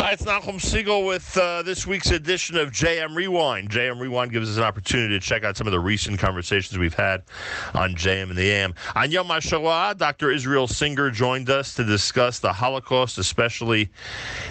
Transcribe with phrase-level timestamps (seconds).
[0.00, 3.68] Hi, it's Nachum Segal with uh, this week's edition of JM Rewind.
[3.68, 6.94] JM Rewind gives us an opportunity to check out some of the recent conversations we've
[6.94, 7.24] had
[7.74, 8.74] on JM and the AM.
[8.94, 10.30] On Yom HaShoah, Dr.
[10.30, 13.90] Israel Singer joined us to discuss the Holocaust, especially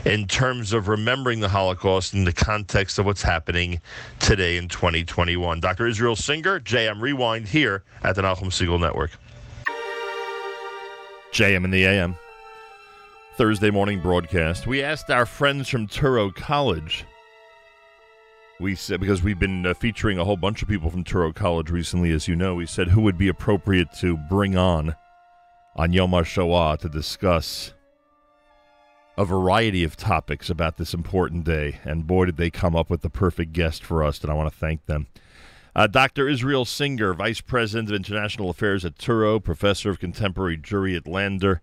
[0.04, 3.79] in terms of remembering the Holocaust in the context of what's happening
[4.20, 5.61] today in 2021.
[5.61, 5.88] Dr.
[5.88, 9.11] Israel Singer, JM Rewind here at the Nachum Segal Network.
[11.32, 12.18] JM and the AM.
[13.38, 17.05] Thursday morning broadcast, we asked our friends from Touro College.
[18.59, 21.70] We said because we've been uh, featuring a whole bunch of people from Touro College
[21.70, 22.55] recently, as you know.
[22.55, 24.95] We said who would be appropriate to bring on
[25.76, 27.73] on Yom HaShoah to discuss
[29.20, 31.78] a variety of topics about this important day.
[31.84, 34.52] And boy, did they come up with the perfect guest for us, and I want
[34.52, 35.06] to thank them.
[35.76, 36.28] Uh, Dr.
[36.28, 41.62] Israel Singer, Vice President of International Affairs at Touro, Professor of Contemporary Jewry at Lander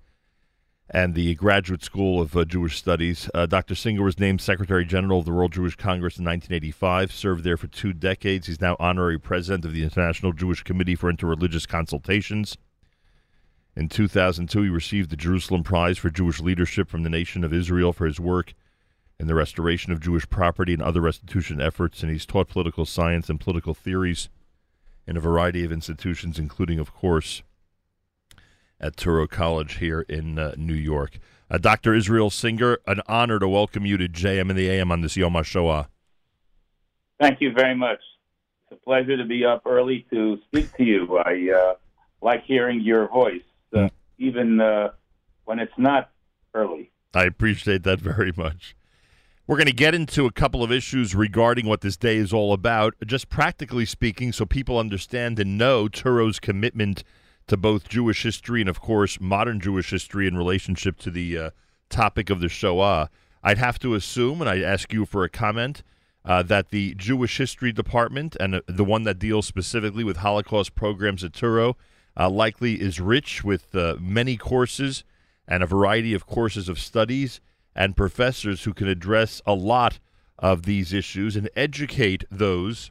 [0.91, 3.30] and the Graduate School of uh, Jewish Studies.
[3.33, 3.74] Uh, Dr.
[3.74, 7.68] Singer was named Secretary General of the World Jewish Congress in 1985, served there for
[7.68, 8.46] two decades.
[8.46, 12.57] He's now honorary president of the International Jewish Committee for Interreligious Consultations.
[13.76, 17.93] In 2002, he received the Jerusalem Prize for Jewish Leadership from the Nation of Israel
[17.93, 18.54] for his work
[19.19, 23.29] in the restoration of Jewish property and other restitution efforts, and he's taught political science
[23.29, 24.29] and political theories
[25.07, 27.43] in a variety of institutions, including, of course,
[28.80, 31.18] at Touro College here in uh, New York.
[31.50, 31.94] Uh, Dr.
[31.94, 35.34] Israel Singer, an honor to welcome you to JM and the AM on this Yom
[35.34, 35.88] HaShoah.
[37.20, 38.00] Thank you very much.
[38.70, 41.18] It's a pleasure to be up early to speak to you.
[41.18, 41.74] I uh,
[42.20, 43.90] like hearing your voice, mm.
[44.18, 44.90] even uh,
[45.45, 46.10] when it's not
[46.54, 46.90] early.
[47.14, 48.74] I appreciate that very much.
[49.46, 52.54] We're going to get into a couple of issues regarding what this day is all
[52.54, 57.04] about, just practically speaking, so people understand and know Touro's commitment–
[57.46, 61.51] to both Jewish history and, of course, modern Jewish history in relationship to the uh,
[61.88, 63.10] topic of the Shoah.
[63.42, 65.82] I'd have to assume, and I'd ask you for a comment,
[66.25, 70.75] uh, that the Jewish History Department and uh, the one that deals specifically with Holocaust
[70.75, 71.74] programs at Touro
[72.19, 75.04] uh, likely is rich with uh, many courses
[75.46, 77.40] and a variety of courses of studies
[77.74, 79.98] and professors who can address a lot
[80.38, 82.90] of these issues and educate those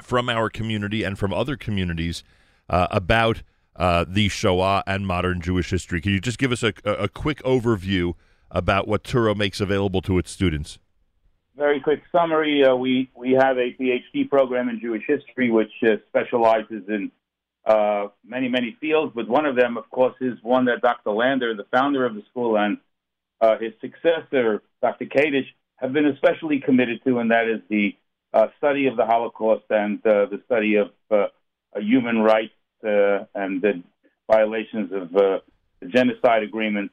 [0.00, 2.22] from our community and from other communities
[2.70, 3.42] uh, about
[3.78, 6.00] uh, the Shoah and modern Jewish history.
[6.00, 8.14] Can you just give us a, a quick overview
[8.50, 10.78] about what Touro makes available to its students?
[11.56, 12.64] Very quick summary.
[12.64, 17.10] Uh, we, we have a PhD program in Jewish history, which uh, specializes in
[17.66, 21.10] uh, many, many fields, but one of them, of course, is one that Dr.
[21.10, 22.78] Lander, the founder of the school, and
[23.40, 25.04] uh, his successor, Dr.
[25.06, 25.46] Kadish,
[25.76, 27.94] have been especially committed to, and that is the
[28.58, 30.90] study of the Holocaust and the study of
[31.76, 32.52] human rights
[32.82, 33.82] and the
[34.30, 35.38] violations of uh,
[35.80, 36.90] the genocide agreement.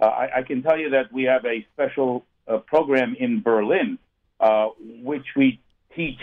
[0.00, 2.24] Uh, I, I, can tell you that we have a special
[2.66, 3.98] program in Berlin,
[5.02, 5.60] which we
[5.94, 6.18] teach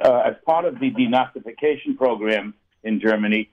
[0.00, 3.50] as part of the denazification program in Germany.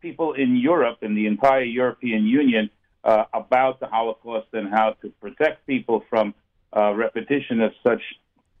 [0.00, 2.70] people in Europe and the entire European Union
[3.04, 6.34] uh, about the Holocaust and how to protect people from
[6.76, 8.02] uh, repetition of such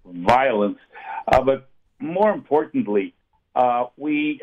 [0.06, 0.78] violence.
[1.26, 1.68] Uh, but
[1.98, 3.14] more importantly,
[3.96, 4.40] we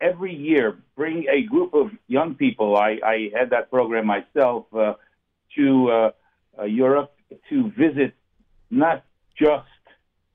[0.00, 2.76] every year bring a group of young people.
[2.76, 4.94] I, I had that program myself uh,
[5.56, 6.10] to uh,
[6.58, 7.12] uh, Europe
[7.50, 8.14] to visit
[8.70, 9.04] not
[9.38, 9.66] just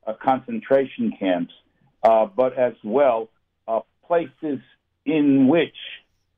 [0.06, 1.53] uh, concentration camps,
[2.03, 3.30] uh, but as well
[3.68, 4.59] uh, places
[5.06, 5.76] in which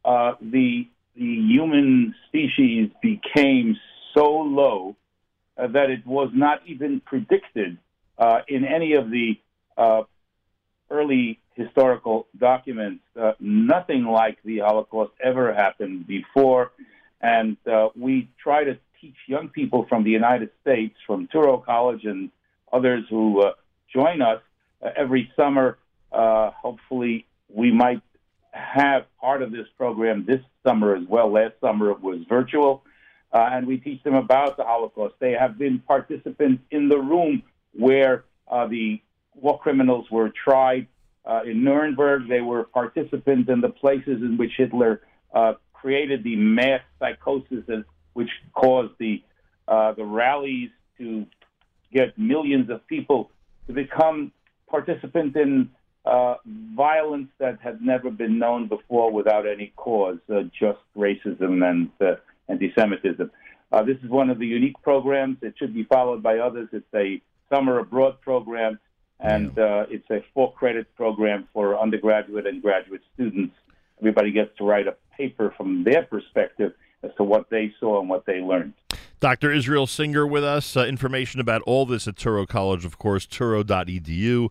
[0.04, 3.76] the the human species became
[4.14, 4.96] so low
[5.58, 7.78] that it was not even predicted
[8.48, 9.36] in any of the
[10.90, 13.04] early historical documents.
[13.20, 16.72] Uh, nothing like the Holocaust ever happened before.
[17.22, 22.06] And uh, we try to teach young people from the United States, from Touro College
[22.06, 22.32] and
[22.72, 23.54] others who uh,
[23.94, 24.42] join us
[24.82, 25.78] uh, every summer.
[26.12, 28.02] Uh, hopefully, we might
[28.52, 31.32] have part of this program this summer as well.
[31.32, 32.84] Last summer it was virtual.
[33.34, 35.16] Uh, and we teach them about the Holocaust.
[35.20, 37.44] They have been participants in the room
[37.74, 39.00] where the
[39.36, 40.88] war criminals were tried
[41.26, 42.28] uh, in Nuremberg.
[42.28, 45.02] They were participants in the places in which Hitler
[45.34, 47.64] uh, created the mass psychosis,
[48.14, 49.24] which caused the
[49.68, 51.26] uh, the rallies to
[51.94, 53.32] get millions of people
[53.68, 54.32] to become
[54.70, 55.70] participants in
[56.04, 56.36] uh,
[56.76, 62.16] violence that had never been known before without any cause, uh, just racism and uh,
[62.50, 63.30] anti-Semitism.
[63.86, 65.38] this is one of the unique programs.
[65.42, 66.70] It should be followed by others.
[66.74, 67.22] It's a
[67.54, 68.80] summer abroad program
[69.22, 73.56] and uh, it's a full credit program for undergraduate and graduate students.
[74.00, 76.74] Everybody gets to write a paper from their perspective
[77.04, 78.74] as to what they saw and what they learned.
[79.20, 79.52] Dr.
[79.52, 80.76] Israel Singer with us.
[80.76, 84.50] Uh, information about all this at Touro College, of course, touro.edu.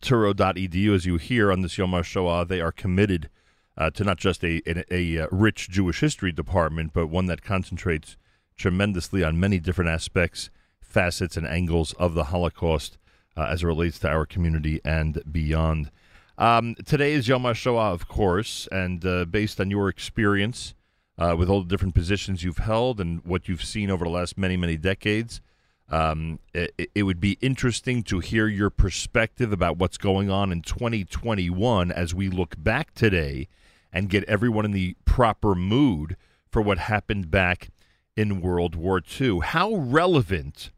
[0.00, 3.28] Touro.edu, as you hear on this Yom HaShoah, they are committed
[3.76, 7.42] uh, to not just a, a, a, uh, rich Jewish history department, but one that
[7.42, 8.16] concentrates
[8.56, 10.50] tremendously on many different aspects,
[10.80, 12.98] facets, and angles of the Holocaust
[13.36, 15.90] uh, as it relates to our community and beyond.
[16.36, 20.74] Um, today is Yom HaShoah, of course, and uh, based on your experience,
[21.18, 24.36] uh, with all the different positions you've held and what you've seen over the last
[24.36, 25.40] many, many decades.
[25.88, 30.62] Um, it, it, would be interesting to hear your perspective about what's going on in
[30.62, 33.48] 2021 as we look back today
[33.92, 36.16] and get everyone in the proper mood
[36.50, 37.68] for what happened back
[38.16, 39.40] in World War II.
[39.40, 40.70] How relevant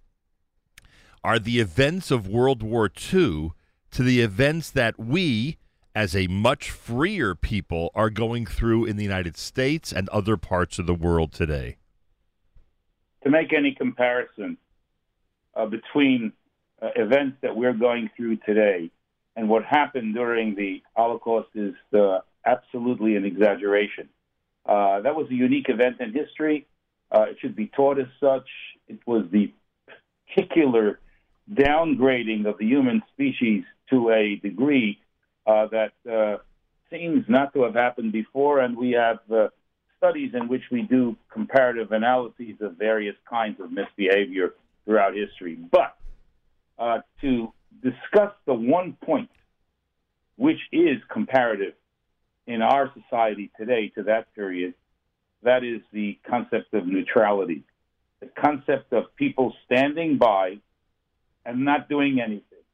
[1.27, 3.51] are the events of World War II
[3.91, 5.57] to the events that we,
[5.93, 10.79] as a much freer people are going through in the United States and other parts
[10.79, 11.79] of the world today?
[13.25, 14.57] To make any comparison
[15.57, 16.33] uh, between
[16.81, 18.93] uh, events that we're going through today
[19.35, 24.09] and what happened during the Holocaust is uh, absolutely an exaggeration.
[24.65, 26.69] Uh, that was a unique event in history.
[27.11, 28.47] Uh, it should be taught as such.
[28.87, 29.53] It was the
[30.29, 31.01] particular
[31.53, 34.99] downgrading of the human species to a degree
[35.47, 36.39] uh, that uh,
[36.91, 39.49] seems not to have happened before, and we have uh,
[39.99, 44.55] studies in which we do comparative analyses of various kinds of misbehavior
[44.85, 45.55] throughout history.
[45.55, 45.97] But
[46.79, 47.53] uh, to
[47.83, 49.31] discuss the one point
[50.37, 51.75] which is comparative
[52.47, 54.75] in our society today to that period,
[55.43, 57.63] that is the concept of neutrality,
[58.21, 60.59] the concept of people standing by
[61.47, 62.65] and not doing anything,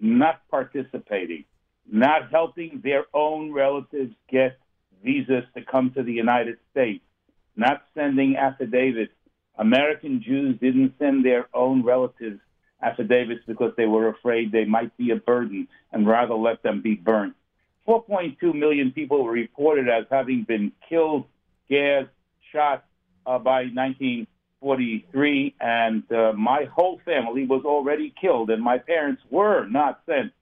[0.00, 1.44] not participating,
[1.90, 4.58] not helping their own relatives get
[5.02, 7.04] visas to come to the United States,
[7.56, 9.12] not sending affidavits.
[9.56, 12.40] American Jews didn't send their own relatives
[12.82, 16.94] affidavits because they were afraid they might be a burden and rather let them be
[16.94, 17.34] burnt.
[17.86, 21.24] 4.2 million people were reported as having been killed,
[21.70, 22.10] gassed,
[22.52, 22.84] shot
[23.26, 23.64] uh, by
[24.60, 30.32] 1943, and uh, my whole family was already killed, and my parents were not sent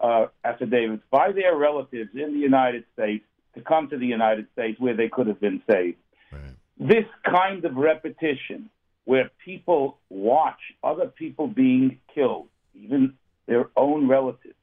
[0.00, 3.24] uh, affidavits by their relatives in the United States
[3.54, 5.96] to come to the United States where they could have been saved.
[6.30, 6.42] Right.
[6.78, 8.68] This kind of repetition,
[9.04, 13.14] where people watch other people being killed, even
[13.46, 14.54] their own relatives,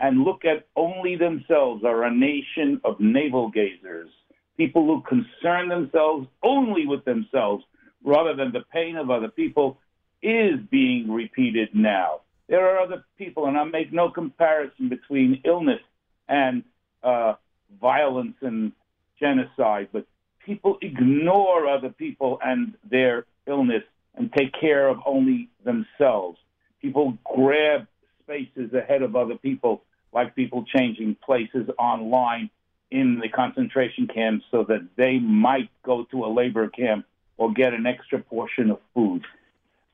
[0.00, 4.08] and look at only themselves, are a nation of navel gazers,
[4.56, 7.64] people who concern themselves only with themselves
[8.08, 9.78] rather than the pain of other people,
[10.22, 12.20] is being repeated now.
[12.48, 15.80] There are other people, and I make no comparison between illness
[16.28, 16.64] and
[17.02, 17.34] uh,
[17.80, 18.72] violence and
[19.20, 20.06] genocide, but
[20.44, 23.82] people ignore other people and their illness
[24.14, 26.38] and take care of only themselves.
[26.80, 27.86] People grab
[28.22, 29.82] spaces ahead of other people,
[30.12, 32.48] like people changing places online
[32.90, 37.04] in the concentration camps so that they might go to a labor camp
[37.38, 39.24] or get an extra portion of food.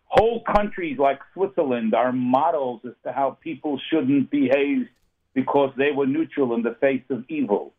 [0.06, 4.88] Whole countries like Switzerland are models as to how people shouldn't behave
[5.34, 7.72] because they were neutral in the face of evil.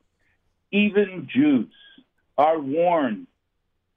[0.72, 1.72] Even Jews
[2.38, 3.28] are warned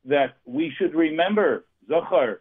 [0.05, 2.39] that we should remember Zachor,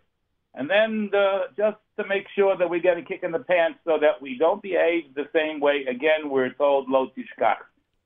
[0.54, 3.80] and then uh, just to make sure that we get a kick in the pants
[3.84, 7.58] so that we don't behave the same way again, we're told Lo Tishkach.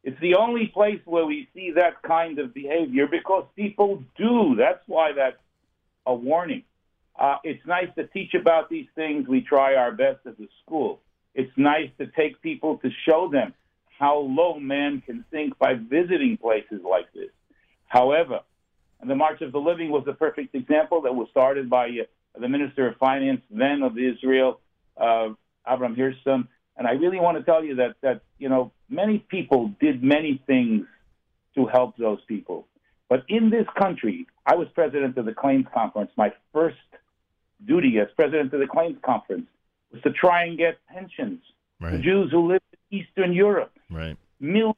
[0.03, 4.55] It's the only place where we see that kind of behavior because people do.
[4.57, 5.37] That's why that's
[6.05, 6.63] a warning.
[7.19, 9.27] Uh, it's nice to teach about these things.
[9.27, 10.99] We try our best as a school.
[11.35, 13.53] It's nice to take people to show them
[13.99, 17.29] how low man can sink by visiting places like this.
[17.87, 18.39] However,
[19.05, 22.47] the March of the Living was a perfect example that was started by uh, the
[22.47, 24.59] Minister of Finance then of Israel,
[24.97, 25.29] uh,
[25.67, 26.47] Avram Hirschson.
[26.77, 30.41] And I really want to tell you that that you know many people did many
[30.47, 30.85] things
[31.55, 32.67] to help those people.
[33.09, 36.11] But in this country, I was president of the Claims Conference.
[36.15, 36.77] My first
[37.67, 39.47] duty as president of the Claims Conference
[39.91, 41.41] was to try and get pensions
[41.79, 41.91] right.
[41.91, 43.73] for Jews who lived in Eastern Europe.
[43.89, 44.17] Right.
[44.39, 44.75] Millions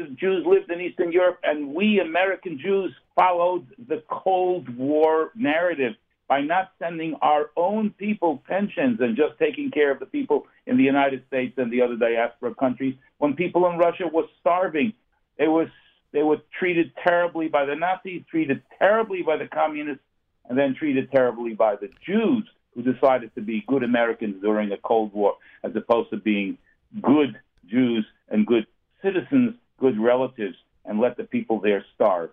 [0.00, 5.94] of Jews lived in Eastern Europe, and we American Jews followed the Cold War narrative
[6.28, 10.76] by not sending our own people pensions and just taking care of the people in
[10.76, 12.94] the United States and the other diaspora countries.
[13.18, 14.92] When people in Russia were starving,
[15.38, 15.70] they were
[16.12, 20.04] they were treated terribly by the Nazis, treated terribly by the communists,
[20.48, 22.44] and then treated terribly by the Jews
[22.74, 26.58] who decided to be good Americans during the Cold War, as opposed to being
[27.02, 28.66] good Jews and good
[29.02, 32.30] citizens, good relatives, and let the people there starve.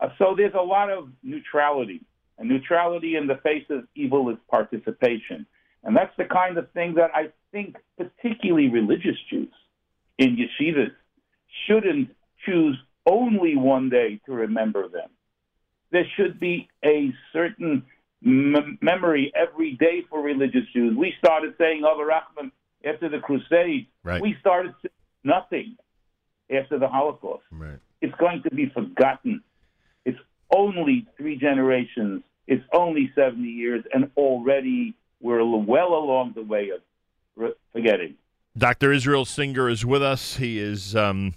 [0.00, 2.00] Uh, so there's a lot of neutrality
[2.38, 5.46] And neutrality in the face of evil is participation.
[5.84, 9.52] And that's the kind of thing that I think particularly religious Jews
[10.18, 10.92] in yeshivas
[11.66, 12.10] shouldn't
[12.46, 12.76] choose
[13.06, 15.08] only one day to remember them.
[15.92, 17.84] There should be a certain
[18.24, 20.96] m- memory every day for religious Jews.
[20.96, 22.50] We started saying oh, Av Harachamim
[22.84, 23.86] after the Crusades.
[24.02, 24.20] Right.
[24.20, 24.74] We started
[25.22, 25.76] nothing
[26.50, 27.44] after the Holocaust.
[27.50, 27.78] Right.
[28.00, 29.42] It's going to be forgotten.
[30.04, 30.18] It's
[30.54, 32.22] only three generations.
[32.46, 38.14] It's only 70 years, and already we're well along the way of forgetting.
[38.56, 38.92] Dr.
[38.92, 40.36] Israel Singer is with us.
[40.36, 41.34] He is um,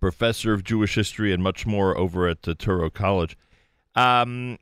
[0.00, 3.36] professor of Jewish history and much more over at the Touro College.
[3.96, 4.58] Um,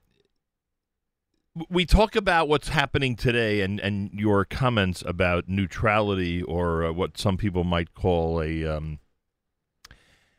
[1.69, 7.19] we talk about what's happening today and, and your comments about neutrality or uh, what
[7.19, 9.01] some people might call a um,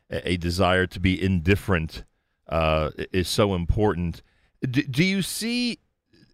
[0.09, 2.03] a desire to be indifferent
[2.49, 4.23] uh, is so important.
[4.61, 5.75] Do, do you see uh,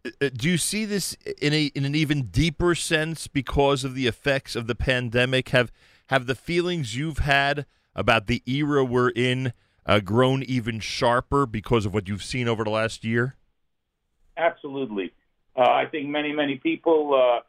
[0.03, 4.55] do you see this in a in an even deeper sense because of the effects
[4.55, 5.49] of the pandemic?
[5.49, 5.71] Have
[6.07, 7.65] have the feelings you've had
[7.95, 9.53] about the era we're in
[9.85, 13.35] uh, grown even sharper because of what you've seen over the last year?
[14.37, 15.11] Absolutely.
[15.55, 17.41] Uh, I think many, many people uh,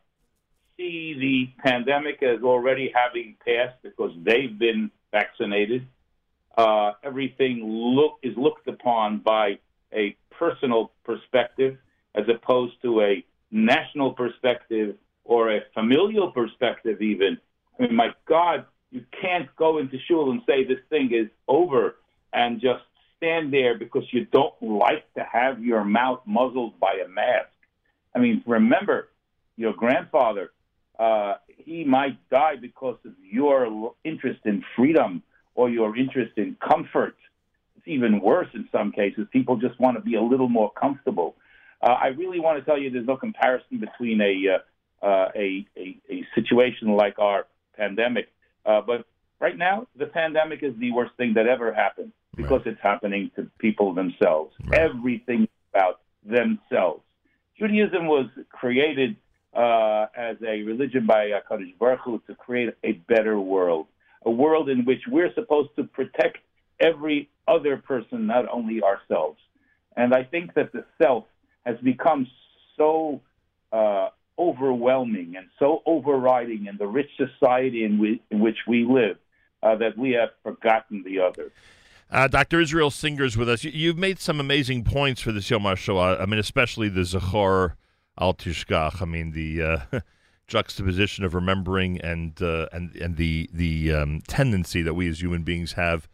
[0.76, 5.86] see the pandemic as already having passed because they've been vaccinated.
[6.56, 9.58] Uh, everything look is looked upon by
[9.92, 11.76] a personal perspective
[12.14, 17.38] as opposed to a national perspective or a familial perspective, even.
[17.78, 21.96] I mean, my God, you can't go into shul and say this thing is over
[22.32, 22.82] and just
[23.16, 27.48] stand there because you don't like to have your mouth muzzled by a mask.
[28.14, 29.08] I mean, remember,
[29.56, 30.50] your grandfather,
[30.98, 35.22] uh, he might die because of your interest in freedom
[35.54, 37.16] or your interest in comfort.
[37.76, 39.26] It's even worse in some cases.
[39.32, 41.36] People just want to be a little more comfortable.
[41.82, 45.66] Uh, I really want to tell you there's no comparison between a, uh, uh, a,
[45.76, 47.46] a, a situation like our
[47.76, 48.28] pandemic.
[48.66, 49.06] Uh, but
[49.40, 52.74] right now, the pandemic is the worst thing that ever happened because right.
[52.74, 54.54] it's happening to people themselves.
[54.64, 54.80] Right.
[54.80, 57.02] Everything about themselves.
[57.58, 59.16] Judaism was created
[59.54, 63.86] uh, as a religion by uh, Kadosh Baruch Hu to create a better world,
[64.24, 66.38] a world in which we're supposed to protect
[66.78, 69.38] every other person, not only ourselves.
[69.96, 71.24] And I think that the self
[71.64, 72.26] has become
[72.76, 73.20] so
[73.72, 79.16] uh, overwhelming and so overriding in the rich society in, we, in which we live
[79.62, 81.52] uh, that we have forgotten the other.
[82.10, 82.60] Uh, Dr.
[82.60, 83.62] Israel Singer's with us.
[83.62, 86.20] You, have made some amazing points for this Yom HaShoah.
[86.20, 87.74] I mean, especially the Zachor
[88.18, 89.00] al Tishkach.
[89.00, 90.00] I mean, the uh,
[90.48, 95.44] juxtaposition of remembering and uh, and and the the um, tendency that we as human
[95.44, 96.08] beings have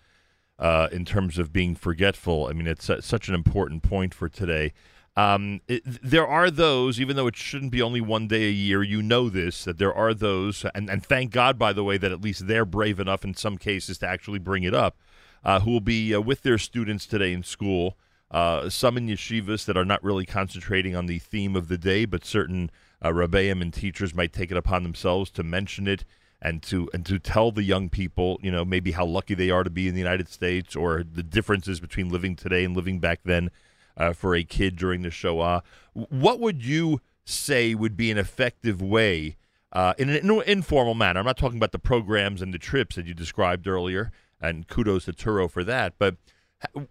[0.59, 2.47] uh, in terms of being forgetful.
[2.47, 4.75] I mean, it's such an important point for today.
[5.17, 8.83] Um, it, there are those, even though it shouldn't be only one day a year,
[8.83, 12.13] you know this, that there are those, and, and thank God, by the way, that
[12.13, 14.99] at least they're brave enough in some cases to actually bring it up
[15.43, 17.97] uh, who will be uh, with their students today in school.
[18.31, 22.05] Uh, some in yeshivas that are not really concentrating on the theme of the day,
[22.05, 22.71] but certain
[23.01, 26.05] uh, rabbeim and teachers might take it upon themselves to mention it
[26.43, 29.63] and to and to tell the young people, you know, maybe how lucky they are
[29.63, 33.21] to be in the United States or the differences between living today and living back
[33.25, 33.51] then
[33.97, 35.63] uh, for a kid during the Shoah.
[35.93, 39.37] What would you say would be an effective way,
[39.73, 41.21] uh, in an informal manner?
[41.21, 45.07] I'm not talking about the programs and the trips that you described earlier and kudos
[45.07, 45.95] to Touro for that.
[45.99, 46.17] But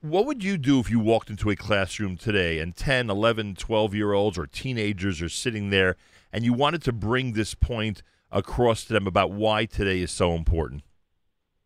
[0.01, 3.95] what would you do if you walked into a classroom today and 10, 11, 12
[3.95, 5.95] year olds or teenagers are sitting there
[6.31, 10.33] and you wanted to bring this point across to them about why today is so
[10.33, 10.83] important?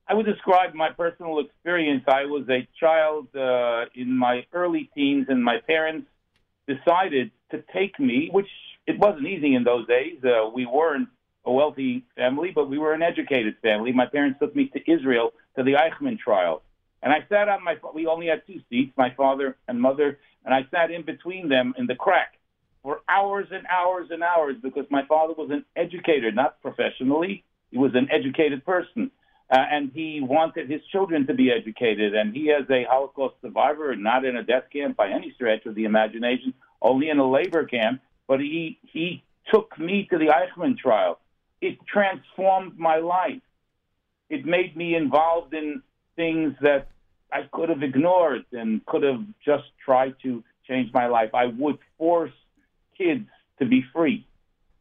[0.09, 2.03] I would describe my personal experience.
[2.07, 6.07] I was a child uh, in my early teens, and my parents
[6.67, 8.49] decided to take me, which
[8.87, 10.17] it wasn't easy in those days.
[10.23, 11.09] Uh, we weren't
[11.45, 13.91] a wealthy family, but we were an educated family.
[13.91, 16.63] My parents took me to Israel to the Eichmann trial.
[17.03, 20.55] And I sat on my, we only had two seats, my father and mother, and
[20.55, 22.33] I sat in between them in the crack
[22.81, 27.43] for hours and hours and hours because my father was an educator, not professionally.
[27.69, 29.11] He was an educated person.
[29.51, 32.13] Uh, and he wanted his children to be educated.
[32.13, 35.73] And he, as a Holocaust survivor, not in a death camp by any stretch of
[35.73, 40.77] the imagination, only in a labor camp, but he, he took me to the Eichmann
[40.77, 41.19] trial
[41.61, 43.41] it transformed my life.
[44.29, 45.81] It made me involved in
[46.15, 46.89] things that
[47.31, 51.33] I could have ignored and could have just tried to change my life.
[51.33, 52.31] I would force
[52.97, 53.27] kids
[53.59, 54.25] to be free.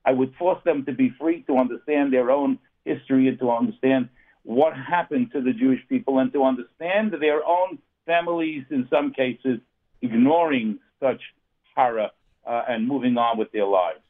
[0.04, 4.08] I would force them to be free to understand their own history and to understand
[4.48, 9.60] what happened to the Jewish people and to understand their own families, in some cases,
[10.00, 11.20] ignoring such
[11.76, 12.08] horror
[12.46, 14.00] uh, and moving on with their lives.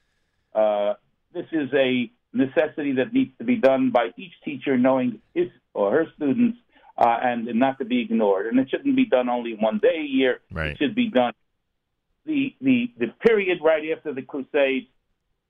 [0.54, 0.94] Uh,
[1.34, 5.90] this is a necessity that needs to be done by each teacher knowing his or
[5.90, 6.56] her students
[6.96, 8.46] uh, and not to be ignored.
[8.46, 10.38] And it shouldn't be done only one day a year.
[10.52, 10.70] Right.
[10.70, 11.32] It should be done
[12.26, 14.86] the, the, the period right after the Crusades,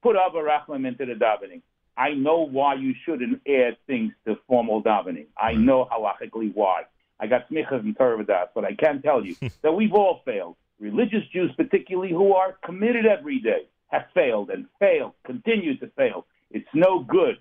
[0.02, 1.60] put Abba Rachman into the davening.
[1.98, 5.26] I know why you shouldn't add things to formal davening.
[5.36, 6.82] I know halachically why.
[7.18, 8.24] I got smichas and Torah
[8.54, 10.54] but I can tell you that we've all failed.
[10.78, 16.24] Religious Jews, particularly, who are committed every day, have failed and failed, continue to fail.
[16.52, 17.38] It's no good.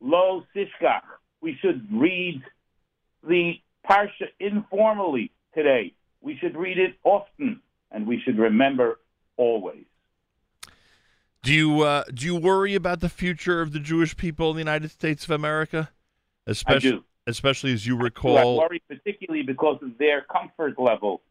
[0.00, 1.02] Lo sishkach.
[1.40, 2.40] We should read
[3.26, 3.54] the
[3.88, 5.92] parsha informally today.
[6.20, 9.00] We should read it often, and we should remember
[9.36, 9.86] always.
[11.48, 14.60] Do you uh, do you worry about the future of the Jewish people in the
[14.60, 15.88] United States of America,
[16.46, 17.04] especially I do.
[17.26, 18.36] especially as you recall?
[18.36, 18.58] I recall?
[18.58, 21.22] worry particularly because of their comfort level.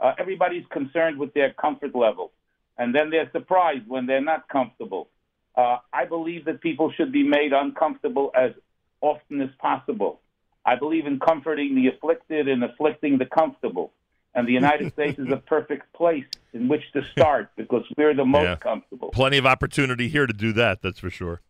[0.00, 2.32] Uh, everybody's concerned with their comfort level,
[2.78, 5.10] and then they're surprised when they're not comfortable.
[5.54, 8.52] Uh, I believe that people should be made uncomfortable as
[9.02, 10.22] often as possible.
[10.64, 13.92] I believe in comforting the afflicted and afflicting the comfortable.
[14.36, 18.24] And the United States is a perfect place in which to start because we're the
[18.24, 18.56] most Yeah.
[18.56, 19.08] comfortable.
[19.10, 20.82] Plenty of opportunity here to do that.
[20.82, 21.40] That's for sure.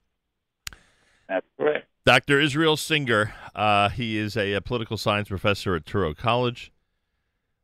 [1.28, 1.86] That's correct.
[2.06, 2.40] Dr.
[2.40, 6.72] Israel Singer, uh, he is a, a political science professor at Touro College.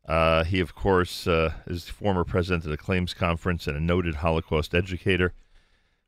[0.06, 4.16] Uh, he, of course, uh, is former president of the Claims Conference and a noted
[4.16, 5.32] Holocaust educator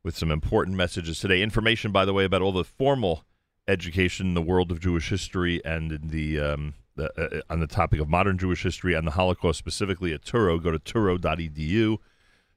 [0.02, 1.40] with some important messages today.
[1.42, 3.24] Information, by the way, about all the formal
[3.68, 7.66] education in the world of Jewish history and in the, um, the uh, on the
[7.66, 10.62] topic of modern Jewish history and the Holocaust specifically at Touro.
[10.62, 11.98] Go to touro.edu.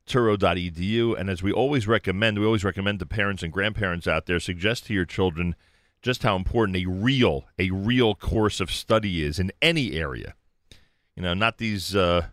[0.08, 1.20] Touro.edu.
[1.20, 4.86] And as we always recommend, we always recommend to parents and grandparents out there, suggest
[4.86, 5.56] to your children
[6.02, 10.36] just how important a real, a real course of study is in any area.
[11.16, 11.96] You know, not these.
[11.96, 12.28] Uh,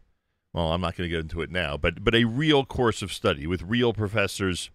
[0.53, 3.13] well, I'm not going to get into it now, but but a real course of
[3.13, 4.71] study with real professors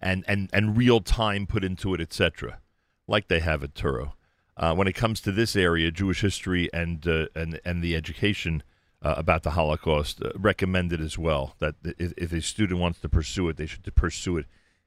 [0.00, 2.60] and and and real time put into it, etc.,
[3.08, 4.12] like they have at Touro.
[4.56, 8.62] Uh, when it comes to this area, Jewish history and uh, and and the education
[9.02, 11.56] uh, about the Holocaust, uh, recommended as well.
[11.58, 14.46] That if, if a student wants to pursue it, they should pursue it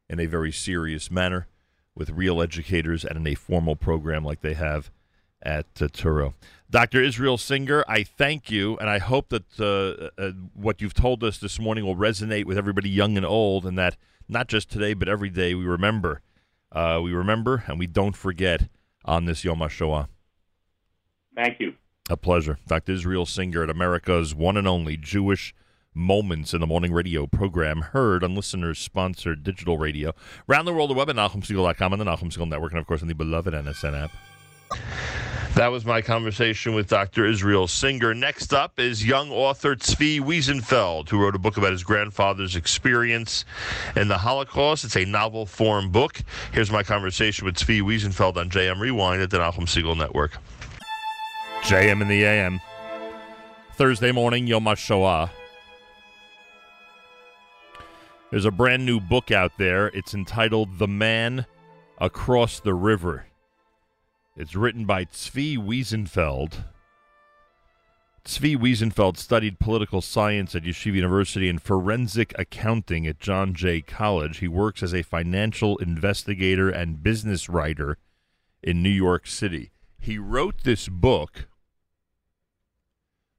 [0.10, 1.48] in a very serious manner
[1.96, 4.90] with real educators and in a formal program like they have
[5.42, 6.34] at uh, Touro.
[6.70, 7.02] Dr.
[7.02, 9.60] Israel Singer, I thank you, and I hope that
[10.18, 13.78] uh, what you've told us this morning will resonate with everybody young and old, and
[13.78, 13.98] that
[14.30, 16.22] not just today, but every day we remember.
[16.74, 18.68] We remember and we don't forget
[19.08, 20.08] on this Yom HaShoah.
[21.36, 21.74] Thank you.
[22.10, 22.58] A pleasure.
[22.68, 22.94] Dr.
[22.94, 25.54] Israel Singer at America's one and only Jewish
[25.94, 30.14] Moments in the Morning radio program, heard on listeners sponsored digital radio.
[30.48, 33.02] Around the world, the web at NachumSegal.com and the Nachum Segal Network, and of course
[33.02, 34.12] on the beloved NSN app.
[35.58, 37.26] That was my conversation with Dr.
[37.26, 38.14] Israel Singer.
[38.14, 43.44] Next up is young author Tzvi Wiesenfeld, who wrote a book about his grandfather's experience
[43.96, 44.86] in the Holocaust.
[44.86, 46.22] It's a novel form book.
[46.52, 50.38] Here's my conversation with Tzvi Wiesenfeld on JM Rewind at the Nachum Segal Network.
[51.62, 52.62] JM in the AM.
[53.74, 55.32] Thursday morning, Yom HaShoah.
[58.30, 59.88] There's a brand new book out there.
[59.88, 61.46] It's entitled The Man
[61.98, 63.27] Across the River.
[64.40, 66.66] It's written by Tzvi Wiesenfeld.
[68.24, 74.38] Tzvi Wiesenfeld studied political science at Yeshiva University and forensic accounting at John Jay College.
[74.38, 77.98] He works as a financial investigator and business writer
[78.62, 79.72] in New York City.
[80.00, 81.48] He wrote this book,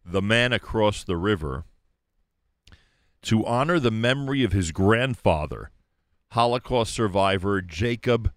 [0.05, 1.65] The Man Across the River,
[3.23, 5.71] to honor the memory of his grandfather,
[6.33, 8.33] Holocaust survivor Jacob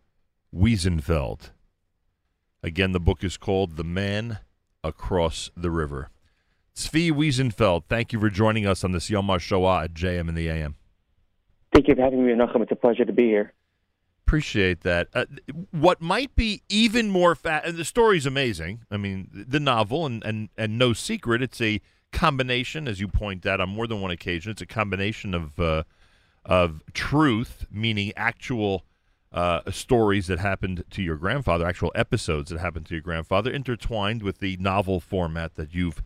[0.54, 1.54] Wiesenfeld.
[2.64, 4.40] Again, the book is called The Man
[4.84, 6.10] Across the River.
[6.76, 10.48] Tzvi Wiesenfeld, thank you for joining us on this Yom HaShoah at JM in the
[10.48, 10.76] AM.
[11.74, 12.62] Thank you for having me, Nachum.
[12.62, 13.54] It's a pleasure to be here.
[14.28, 15.08] Appreciate that.
[15.14, 15.26] Uh,
[15.72, 18.82] what might be even more fat, and the story's amazing.
[18.92, 21.82] I mean, the novel and, and and no secret, it's a
[22.14, 24.52] combination, as you point out on more than one occasion.
[24.52, 25.84] It's a combination of uh,
[26.46, 28.86] of truth, meaning actual
[29.32, 34.24] uh, stories that happened to your grandfather, actual episodes that happened to your grandfather, intertwined
[34.24, 36.04] with the novel format that you've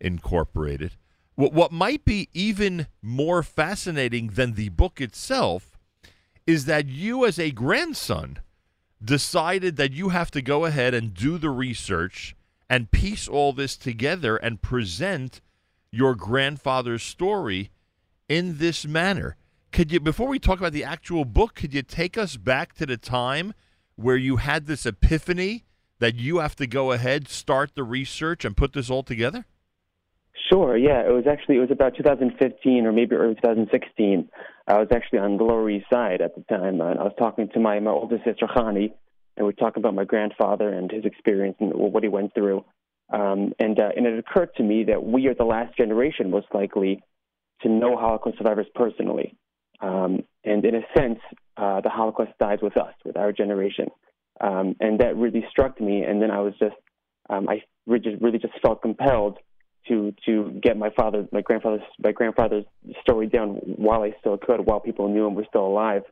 [0.00, 0.92] incorporated.
[1.36, 5.78] What what might be even more fascinating than the book itself
[6.46, 8.38] is that you, as a grandson,
[9.04, 12.34] decided that you have to go ahead and do the research
[12.68, 15.40] and piece all this together and present
[15.90, 17.70] your grandfather's story
[18.28, 19.36] in this manner.
[19.72, 22.86] Could you, before we talk about the actual book, could you take us back to
[22.86, 23.52] the time
[23.96, 25.64] where you had this epiphany
[25.98, 29.44] that you have to go ahead, start the research, and put this all together?
[30.50, 30.76] Sure.
[30.76, 34.28] Yeah, it was actually it was about 2015 or maybe early 2016.
[34.68, 37.80] I was actually on East Side at the time, and I was talking to my
[37.80, 38.92] my older sister Khani,
[39.36, 42.64] and we talking about my grandfather and his experience and what he went through.
[43.12, 46.48] Um, and uh, and it occurred to me that we are the last generation, most
[46.52, 47.02] likely,
[47.62, 49.36] to know Holocaust survivors personally.
[49.80, 51.18] Um, and in a sense,
[51.56, 53.88] uh, the Holocaust dies with us, with our generation.
[54.40, 56.02] Um, and that really struck me.
[56.02, 56.76] And then I was just,
[57.30, 59.38] um, I really just, really just felt compelled
[59.88, 62.64] to to get my father, my grandfather's, my grandfather's
[63.00, 66.02] story down while I still could, while people knew him were still alive.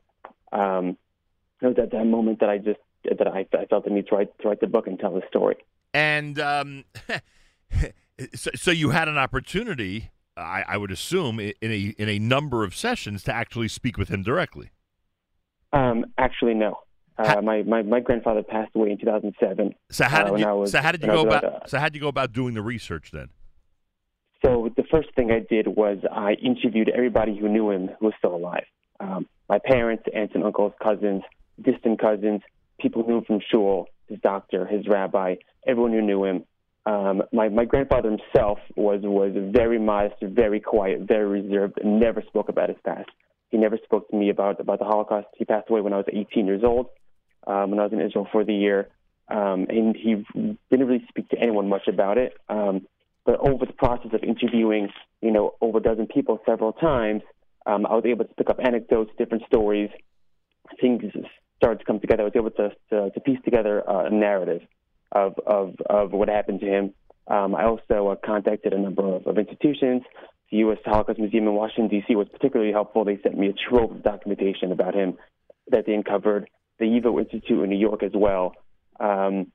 [0.53, 0.97] Um,
[1.61, 4.17] it was at that moment that I just that I, I felt the need to
[4.17, 5.57] write to write the book and tell the story.
[5.93, 6.85] And um,
[8.35, 12.65] so, so you had an opportunity, I, I, would assume, in a in a number
[12.65, 14.71] of sessions to actually speak with him directly.
[15.73, 16.79] Um, actually, no.
[17.17, 19.75] Uh, my, my my grandfather passed away in 2007.
[19.91, 21.85] So how did uh, you, was, so how did you go about uh, so how
[21.85, 23.29] did you go about doing the research then?
[24.45, 28.15] So the first thing I did was I interviewed everybody who knew him who was
[28.19, 28.65] still alive.
[29.01, 31.23] Um, my parents, aunts and uncles, cousins,
[31.63, 32.43] distant cousins,
[32.81, 36.45] people who knew him from shul, his doctor, his rabbi, everyone who knew him.
[36.87, 42.49] Um, my my grandfather himself was was very modest, very quiet, very reserved, never spoke
[42.49, 43.09] about his past.
[43.51, 45.29] He never spoke to me about about the Holocaust.
[45.37, 46.89] He passed away when I was 18 years old,
[47.47, 48.89] um, when I was in Israel for the year,
[49.29, 50.27] um, and he
[50.71, 52.35] didn't really speak to anyone much about it.
[52.51, 52.87] Um,
[53.25, 54.91] but over the process of interviewing,
[55.23, 57.23] you know, over a dozen people several times,
[57.65, 59.89] um, I was able to pick up anecdotes, different stories,
[60.83, 61.03] things
[61.57, 62.25] started to come together.
[62.25, 64.61] I was able to to, to piece together a narrative
[65.15, 66.95] of of, of what happened to him.
[67.27, 70.03] Um, I also uh, contacted a number of, of institutions.
[70.51, 70.79] The U.S.
[70.85, 72.15] Holocaust Museum in Washington D.C.
[72.17, 73.05] was particularly helpful.
[73.05, 75.17] They sent me a trove of documentation about him
[75.69, 76.51] that they uncovered.
[76.79, 78.55] The YIVO Institute in New York as well.
[79.01, 79.53] Um,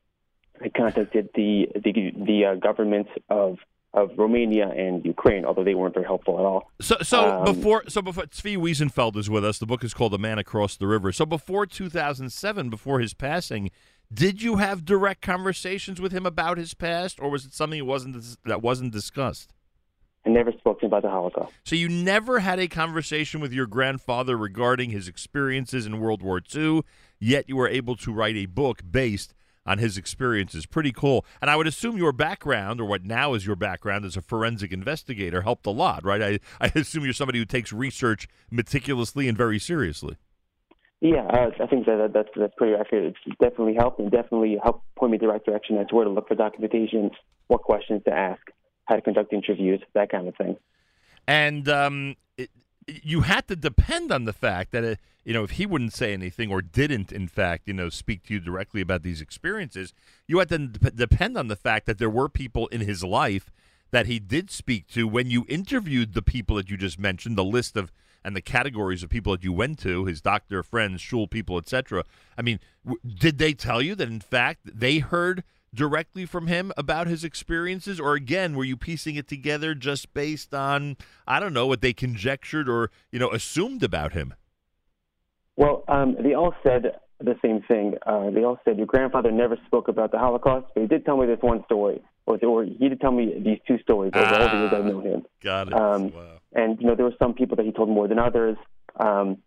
[0.61, 3.59] I contacted the the, the uh, governments of
[3.93, 6.71] of Romania and Ukraine, although they weren't very helpful at all.
[6.79, 9.57] So, so um, before, so before Tzvi Wiesenfeld is with us.
[9.57, 13.71] The book is called "The Man Across the River." So, before 2007, before his passing,
[14.11, 17.85] did you have direct conversations with him about his past, or was it something that
[17.85, 19.53] wasn't that wasn't discussed?
[20.25, 21.53] I never spoke to him about the Holocaust.
[21.63, 26.41] So you never had a conversation with your grandfather regarding his experiences in World War
[26.53, 26.81] II,
[27.19, 29.33] yet you were able to write a book based
[29.65, 30.65] on his experiences.
[30.65, 31.25] Pretty cool.
[31.41, 34.71] And I would assume your background, or what now is your background as a forensic
[34.71, 36.21] investigator, helped a lot, right?
[36.21, 40.17] I, I assume you're somebody who takes research meticulously and very seriously.
[41.01, 43.15] Yeah, uh, I think that that's that's pretty accurate.
[43.25, 46.11] It's definitely helped and definitely helped point me the right direction as to where to
[46.11, 47.11] look for documentation,
[47.47, 48.41] what questions to ask,
[48.85, 50.57] how to conduct interviews, that kind of thing.
[51.25, 52.49] And um, it,
[52.85, 56.11] you had to depend on the fact that, uh, you know, if he wouldn't say
[56.11, 59.93] anything or didn't, in fact, you know, speak to you directly about these experiences,
[60.27, 63.51] you had to depend on the fact that there were people in his life
[63.91, 67.43] that he did speak to when you interviewed the people that you just mentioned, the
[67.43, 67.91] list of
[68.23, 72.03] and the categories of people that you went to, his doctor, friends, shul people, etc.
[72.37, 76.71] I mean, w- did they tell you that in fact they heard directly from him
[76.77, 77.99] about his experiences?
[77.99, 81.93] Or again were you piecing it together just based on i don't know what they
[81.93, 84.33] conjectured or you know assumed about him?
[85.55, 87.95] Well um, they all said the same thing.
[88.05, 91.17] Uh, they all said your grandfather never spoke about the holocaust but he did tell
[91.17, 94.49] me this one story or, or he did tell me these two stories over all
[94.49, 96.39] the years i've known him got it um, wow.
[96.53, 98.57] and you know there were some people that he told more than others
[98.99, 99.37] um,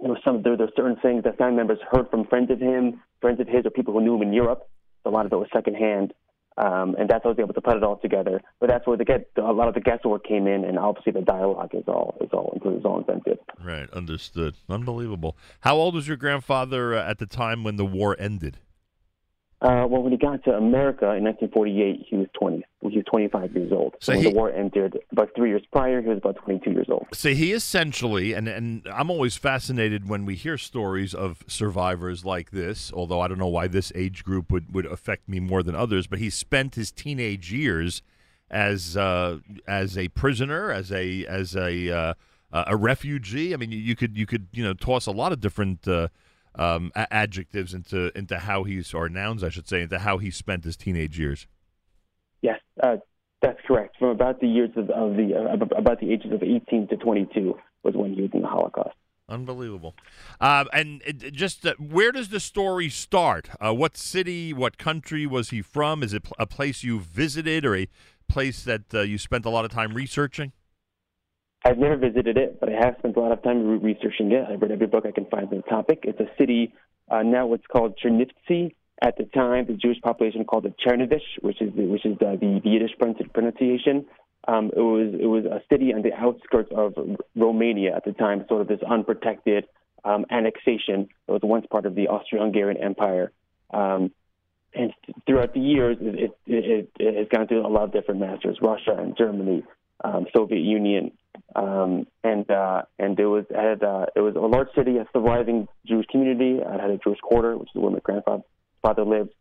[0.00, 2.60] there were some there, there were certain things that family members heard from friends of
[2.60, 4.68] him friends of his or people who knew him in europe
[5.04, 6.12] a lot of it was secondhand.
[6.56, 8.40] Um, and that's how I was able to put it all together.
[8.60, 11.22] But that's where the get a lot of the guesswork came in, and obviously the
[11.22, 13.40] dialogue is all is all is all invented.
[13.62, 14.54] Right, understood.
[14.68, 15.36] Unbelievable.
[15.60, 18.58] How old was your grandfather uh, at the time when the war ended?
[19.60, 22.64] Uh, well, when he got to America in 1948, he was 20.
[22.82, 23.94] He was 25 years old.
[24.00, 26.86] So when he, the war ended, about three years prior, he was about 22 years
[26.90, 27.06] old.
[27.12, 32.50] So he essentially, and and I'm always fascinated when we hear stories of survivors like
[32.50, 32.92] this.
[32.92, 36.06] Although I don't know why this age group would would affect me more than others,
[36.06, 38.02] but he spent his teenage years
[38.50, 42.14] as uh, as a prisoner, as a as a uh,
[42.52, 43.52] a refugee.
[43.52, 45.88] I mean, you, you, could you could you know toss a lot of different.
[46.56, 50.30] Uh, um, adjectives into into how he's or nouns, I should say, into how he
[50.30, 51.46] spent his teenage years.
[52.42, 52.96] Yes, uh,
[53.42, 53.96] that's correct.
[53.98, 57.56] From about the years of, of the uh, about the ages of 18 to 22
[57.82, 58.96] was when he was in the Holocaust.
[59.28, 59.94] Unbelievable.
[60.38, 63.48] Uh, and it, just uh, where does the story start?
[63.58, 66.02] Uh, what city, what country was he from?
[66.02, 67.88] Is it a place you visited or a
[68.28, 70.52] place that uh, you spent a lot of time researching?
[71.66, 74.44] I've never visited it, but I have spent a lot of time researching it.
[74.48, 76.00] I've read every book I can find on the topic.
[76.02, 76.74] It's a city
[77.10, 77.46] uh, now.
[77.46, 78.74] what's called Chernivtsi.
[79.02, 82.38] At the time, the Jewish population called it Chernivish, which is the, which is the,
[82.40, 82.92] the, Yiddish
[83.32, 84.06] pronunciation.
[84.46, 86.94] Um, it was it was a city on the outskirts of
[87.34, 89.64] Romania at the time, sort of this unprotected
[90.04, 93.32] um, annexation that was once part of the Austro-Hungarian Empire.
[93.72, 94.12] Um,
[94.74, 94.92] and
[95.26, 98.58] throughout the years, it, it, it, it, has gone through a lot of different masters:
[98.60, 99.64] Russia and Germany,
[100.02, 101.12] um, Soviet Union,
[101.54, 105.68] um, and uh, and it was had uh, it was a large city, a thriving
[105.86, 106.58] Jewish community.
[106.58, 109.34] It had a Jewish quarter, which is where my grandfather lived.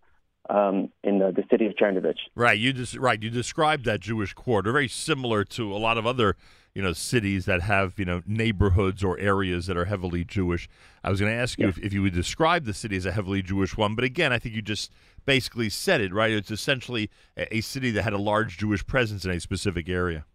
[0.50, 2.18] Um, in the, the, city of Chernovich.
[2.36, 3.24] Right, you just right.
[3.24, 6.36] You described that Jewish quarter, very similar to a lot of other
[6.74, 10.68] you know cities that have you know neighborhoods or areas that are heavily Jewish.
[11.04, 11.70] I was going to ask you yeah.
[11.70, 14.40] if, if you would describe the city as a heavily Jewish one, but again, I
[14.40, 14.92] think you just
[15.26, 16.32] basically said it right.
[16.32, 20.26] It's essentially a, a city that had a large Jewish presence in a specific area.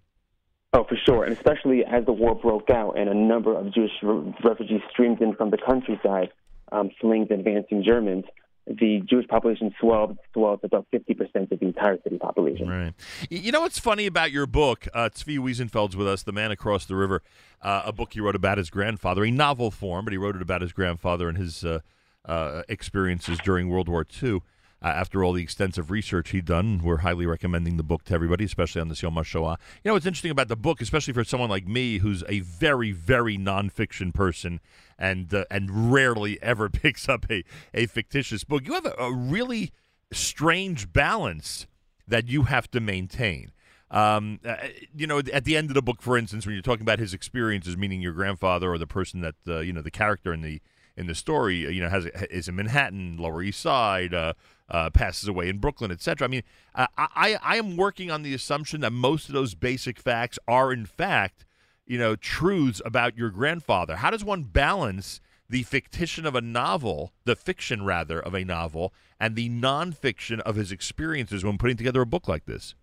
[0.73, 3.93] Oh, for sure, and especially as the war broke out and a number of Jewish
[4.03, 6.31] re- refugees streamed in from the countryside,
[6.73, 8.25] um, fleeing the advancing Germans
[8.69, 12.69] the Jewish population swelled, swelled to about 50% of the entire city population.
[12.69, 12.93] Right.
[13.31, 14.87] You know what's funny about your book?
[14.93, 17.23] Uh, Tzvi Wiesenfeld's with us, The Man Across the River,
[17.63, 20.43] uh, a book he wrote about his grandfather, a novel form, but he wrote it
[20.43, 21.81] about his grandfather and his uh,
[22.27, 24.43] uh experiences during World War II.
[24.81, 28.45] Uh, after all the extensive research he'd done, we're highly recommending the book to everybody,
[28.45, 29.57] especially on the Yom HaShoah.
[29.83, 32.93] You know what's interesting about the book, especially for someone like me, who's a very,
[32.93, 34.61] very nonfiction person,
[34.97, 37.43] and uh, and rarely ever picks up a,
[37.75, 38.67] a fictitious book.
[38.67, 39.73] You have a, a really
[40.12, 41.67] strange balance
[42.07, 43.53] that you have to maintain.
[43.91, 44.57] Um, uh,
[44.95, 47.14] you know, at the end of the book, for instance, when you're talking about his
[47.14, 50.61] experiences, meaning your grandfather or the person that uh, you know the character in the
[50.99, 54.35] in the story, uh, you know, has is in Manhattan, Lower East Side, uh,
[54.69, 56.27] uh, passes away in Brooklyn, etc.
[56.27, 56.43] I mean,
[56.75, 60.85] I I am working on the assumption that most of those basic facts are in
[60.85, 61.47] fact
[61.89, 63.97] you know, truths about your grandfather.
[63.97, 68.93] How does one balance the fictition of a novel, the fiction rather of a novel,
[69.19, 72.75] and the nonfiction of his experiences when putting together a book like this?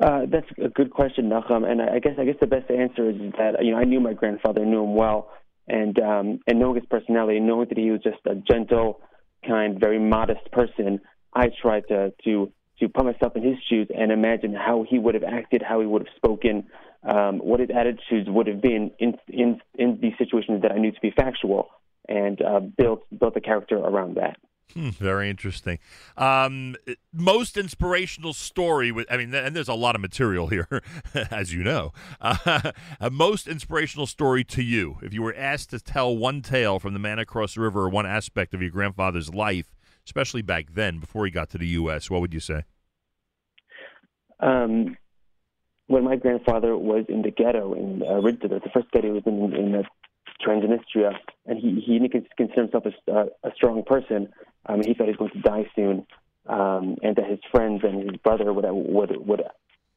[0.00, 1.64] Uh, that's a good question, Nachum.
[1.64, 4.14] And I guess I guess the best answer is that you know I knew my
[4.14, 5.30] grandfather, knew him well,
[5.68, 9.00] and um, and knowing his personality, knowing that he was just a gentle,
[9.46, 11.00] kind, very modest person,
[11.34, 15.14] I tried to to to put myself in his shoes and imagine how he would
[15.14, 16.66] have acted, how he would have spoken,
[17.04, 20.92] um, what his attitudes would have been in in in these situations that I knew
[20.92, 21.68] to be factual,
[22.08, 24.36] and uh, built built a character around that.
[24.74, 25.78] Hmm, very interesting.
[26.16, 26.76] Um,
[27.12, 28.90] most inspirational story.
[28.90, 30.82] With, I mean, and there's a lot of material here,
[31.30, 31.92] as you know.
[32.20, 32.72] Uh,
[33.10, 36.98] most inspirational story to you, if you were asked to tell one tale from the
[36.98, 39.74] man across the river or one aspect of your grandfather's life,
[40.06, 42.62] especially back then, before he got to the U.S., what would you say?
[44.40, 44.96] Um,
[45.86, 49.84] when my grandfather was in the ghetto in uh, the first ghetto was in, in
[50.46, 51.14] Transnistria,
[51.46, 51.98] and he he
[52.36, 54.28] considered himself a, uh, a strong person.
[54.66, 56.06] Um, he thought he was going to die soon,
[56.46, 59.42] um, and that his friends and his brother would would would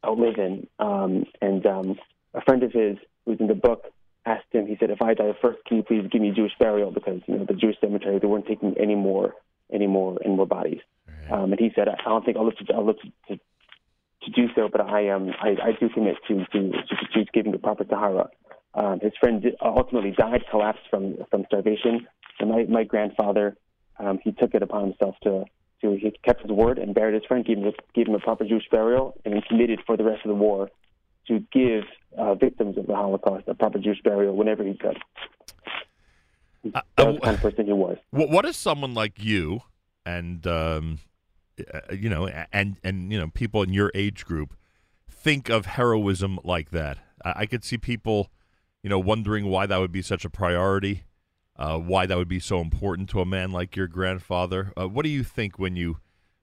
[0.05, 0.67] outlive him.
[0.79, 1.99] Um, and um,
[2.33, 3.85] a friend of his who's in the book
[4.25, 4.67] asked him.
[4.67, 7.37] He said, "If I die first, can you please give me Jewish burial because you
[7.37, 9.33] know the Jewish cemetery they weren't taking any more
[9.71, 11.31] any more any more bodies." Right.
[11.31, 13.39] Um, and he said, "I don't think I'll look to, I'll look to,
[14.25, 17.51] to do so, but I um I, I do commit to to, to, to giving
[17.51, 18.29] the proper tahara.
[18.75, 22.07] Um, his friend did, ultimately died, collapsed from from starvation.
[22.39, 23.55] And my my grandfather,
[23.99, 25.45] um, he took it upon himself to
[25.81, 28.19] to he kept his word and buried his friend, gave him a, gave him a
[28.19, 30.69] proper Jewish burial, and then committed for the rest of the war
[31.27, 31.83] to give
[32.17, 34.97] uh, victims of the Holocaust a proper Jewish burial whenever he could.
[36.73, 37.97] Uh, that was the kind of person he was.
[38.11, 39.61] What is someone like you
[40.05, 40.99] and um,
[41.73, 44.55] uh, you know, and and you know, people in your age group
[45.09, 46.99] think of heroism like that.
[47.23, 48.29] I, I could see people,
[48.85, 51.05] you know, wondering why that would be such a priority,
[51.57, 54.71] uh, why that would be so important to a man like your grandfather.
[54.79, 55.97] Uh, what do you think when you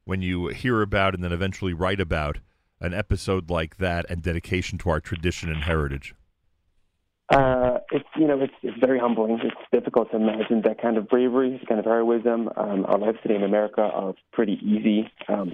[0.06, 2.40] when you hear about and then eventually write about
[2.80, 6.16] an episode like that and dedication to our tradition and heritage?
[7.28, 9.38] Uh, it's you know it's, it's very humbling.
[9.40, 12.50] It's difficult to imagine that kind of bravery, that kind of heroism.
[12.56, 15.52] Um, our lives today in America are pretty easy, um,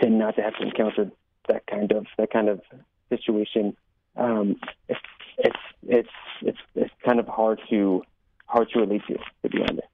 [0.00, 1.12] and not to have to encounter
[1.48, 2.62] that kind of that kind of
[3.10, 3.76] situation,
[4.16, 4.56] um,
[4.88, 5.00] it's,
[5.44, 6.08] it's it's
[6.42, 8.02] it's it's kind of hard to
[8.46, 9.86] hard to relate to, to be honest.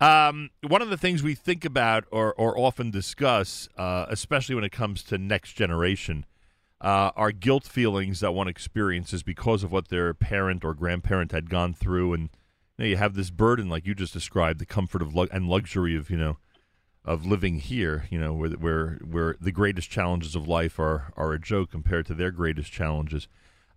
[0.00, 4.64] Um, one of the things we think about or, or often discuss, uh, especially when
[4.64, 6.26] it comes to next generation,
[6.80, 11.48] uh, are guilt feelings that one experiences because of what their parent or grandparent had
[11.48, 12.22] gone through, and
[12.76, 15.48] you, know, you have this burden, like you just described, the comfort of lu- and
[15.48, 16.36] luxury of you know
[17.04, 21.32] of living here, you know, where where where the greatest challenges of life are are
[21.32, 23.28] a joke compared to their greatest challenges.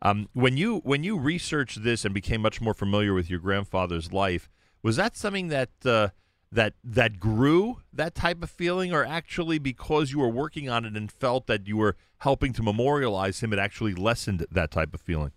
[0.01, 4.13] Um, when you when you researched this and became much more familiar with your grandfather's
[4.13, 4.49] life,
[4.83, 6.09] was that something that uh,
[6.51, 10.95] that that grew that type of feeling, or actually because you were working on it
[10.95, 15.01] and felt that you were helping to memorialize him, it actually lessened that type of
[15.01, 15.31] feeling?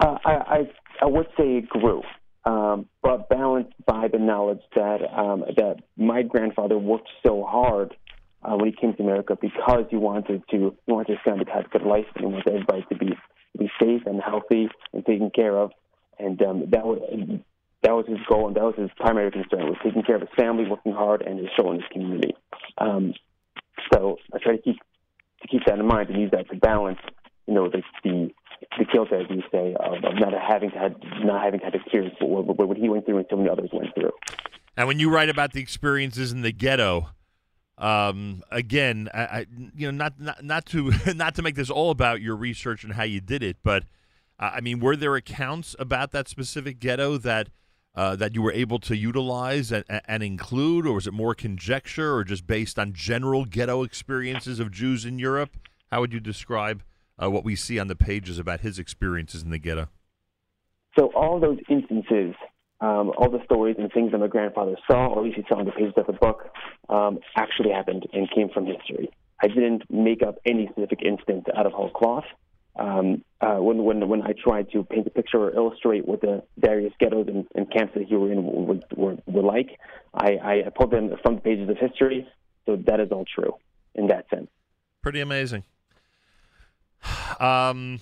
[0.00, 0.58] Uh, I, I
[1.02, 2.02] I would say it grew,
[2.44, 7.94] um, but balanced by the knowledge that um, that my grandfather worked so hard
[8.42, 11.50] uh, when he came to America because he wanted to he wanted his family to
[11.50, 13.14] have a good life and he wanted everybody to be
[13.58, 15.72] be safe and healthy and taken care of,
[16.18, 17.00] and um, that was
[17.82, 20.30] that was his goal and that was his primary concern was taking care of his
[20.36, 22.34] family, working hard, and just showing his community.
[22.78, 23.14] Um,
[23.92, 24.76] so I try to keep
[25.42, 27.00] to keep that in mind and use that to balance,
[27.46, 28.30] you know, the the,
[28.78, 32.14] the guilt, as you say, of, of not having to have, not having had experience
[32.20, 34.12] what, what, what he went through and so many others went through.
[34.76, 37.08] And when you write about the experiences in the ghetto,
[37.82, 41.90] um, again, I, I, you know, not, not not to not to make this all
[41.90, 43.82] about your research and how you did it, but
[44.38, 47.48] uh, I mean, were there accounts about that specific ghetto that
[47.96, 52.14] uh, that you were able to utilize and, and, include, or was it more conjecture,
[52.14, 55.50] or just based on general ghetto experiences of Jews in Europe?
[55.90, 56.84] How would you describe
[57.22, 59.88] uh, what we see on the pages about his experiences in the ghetto?
[60.98, 62.34] So all those instances,
[62.82, 65.58] um, all the stories and things that my grandfather saw, or at least he saw
[65.58, 66.50] on the pages of the book,
[66.88, 69.08] um, actually happened and came from history.
[69.40, 72.24] I didn't make up any specific instance out of whole cloth
[72.76, 76.42] um, uh, when when when I tried to paint a picture or illustrate what the
[76.56, 79.78] various ghettos and, and camps that he were in were, were, were like,
[80.14, 82.26] I, I pulled them from the pages of history.
[82.66, 83.54] So that is all true
[83.94, 84.48] in that sense.
[85.02, 85.64] Pretty amazing.
[87.40, 88.00] Um,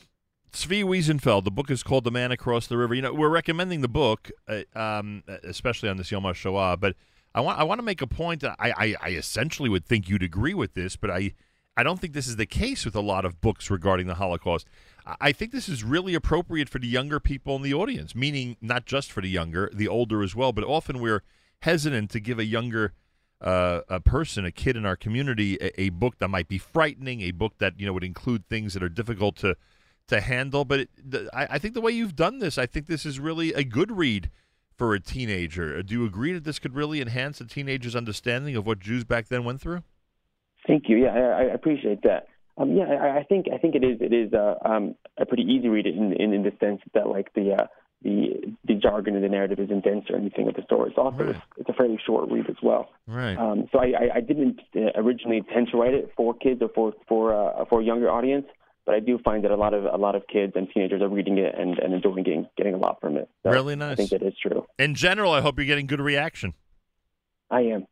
[0.52, 1.44] Zvi Wiesenfeld.
[1.44, 4.30] The book is called "The Man Across the River." You know, we're recommending the book,
[4.48, 6.80] uh, um, especially on this Yom HaShoah.
[6.80, 6.96] But
[7.34, 10.08] I want I want to make a point that I, I, I essentially would think
[10.08, 11.34] you'd agree with this, but I
[11.76, 14.66] I don't think this is the case with a lot of books regarding the Holocaust.
[15.20, 18.84] I think this is really appropriate for the younger people in the audience, meaning not
[18.84, 21.22] just for the younger, the older as well, but often we're
[21.62, 22.92] hesitant to give a younger
[23.40, 27.22] uh, a person, a kid in our community, a, a, book that might be frightening,
[27.22, 29.56] a book that you know would include things that are difficult to
[30.10, 30.64] to handle.
[30.64, 33.18] But it, the, I, I, think the way you've done this, I think this is
[33.18, 34.30] really a good read
[34.76, 35.82] for a teenager.
[35.82, 39.28] Do you agree that this could really enhance a teenager's understanding of what Jews back
[39.28, 39.82] then went through?
[40.66, 40.98] Thank you.
[40.98, 42.28] Yeah, I, I appreciate that.
[42.58, 45.44] Um, yeah, I, I, think I think it is it is uh, um, a pretty
[45.44, 47.66] easy read in, in in the sense that like the uh,
[48.02, 50.88] the the jargon of the narrative isn't dense or anything of the sort.
[50.88, 51.42] It's also right.
[51.56, 52.90] it's, a fairly short read as well.
[53.06, 53.36] Right.
[53.36, 56.70] Um, so I, I, I didn't uh, originally intend to write it for kids or
[56.74, 58.46] for for uh, for a younger audience,
[58.86, 61.08] but I do find that a lot of a lot of kids and teenagers are
[61.08, 63.28] reading it and, and enjoying getting getting a lot from it.
[63.42, 63.92] So really nice.
[63.92, 64.66] I think that is true.
[64.78, 66.54] In general, I hope you're getting good reaction.
[67.50, 67.86] I am.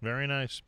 [0.00, 0.62] Very nice.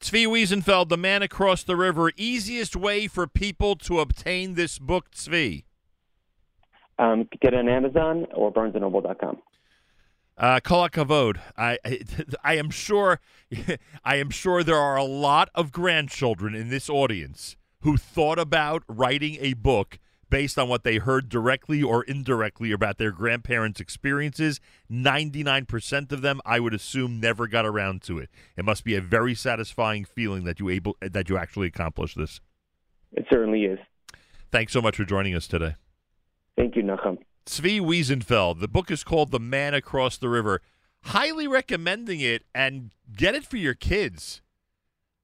[0.00, 2.12] Zvi Wiesenfeld, The Man Across the River.
[2.16, 5.64] Easiest way for people to obtain this book, Zvi?
[6.98, 9.38] Um, get it on Amazon or BarnesandNoble.com.
[10.36, 11.38] Uh, Kavod.
[11.56, 12.00] I, I,
[12.44, 13.20] I am sure,
[14.04, 18.82] I am sure there are a lot of grandchildren in this audience who thought about
[18.88, 19.98] writing a book
[20.30, 24.58] based on what they heard directly or indirectly about their grandparents' experiences.
[24.90, 28.30] 99% of them, I would assume, never got around to it.
[28.56, 32.40] It must be a very satisfying feeling that you able that you actually accomplished this.
[33.12, 33.78] It certainly is.
[34.50, 35.74] Thanks so much for joining us today.
[36.56, 37.18] Thank you, Nachum.
[37.46, 38.60] Zvi Wiesenfeld.
[38.60, 40.62] The book is called The Man Across the River.
[41.02, 44.40] Highly recommending it and get it for your kids.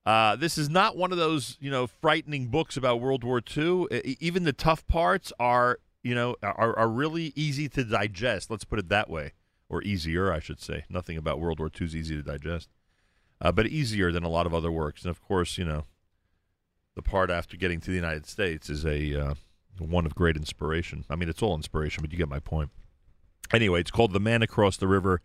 [0.06, 3.86] Uh, this is not one of those, you know, frightening books about World War II.
[4.18, 8.50] Even the tough parts are, you know, are, are really easy to digest.
[8.50, 9.32] Let's put it that way,
[9.68, 10.84] or easier, I should say.
[10.88, 12.70] Nothing about World War II is easy to digest,
[13.40, 15.02] uh, but easier than a lot of other works.
[15.02, 15.84] And of course, you know,
[16.94, 19.34] the part after getting to the United States is a uh,
[19.78, 21.04] one of great inspiration.
[21.10, 22.70] I mean, it's all inspiration, but you get my point.
[23.52, 25.20] Anyway, it's called The Man Across the River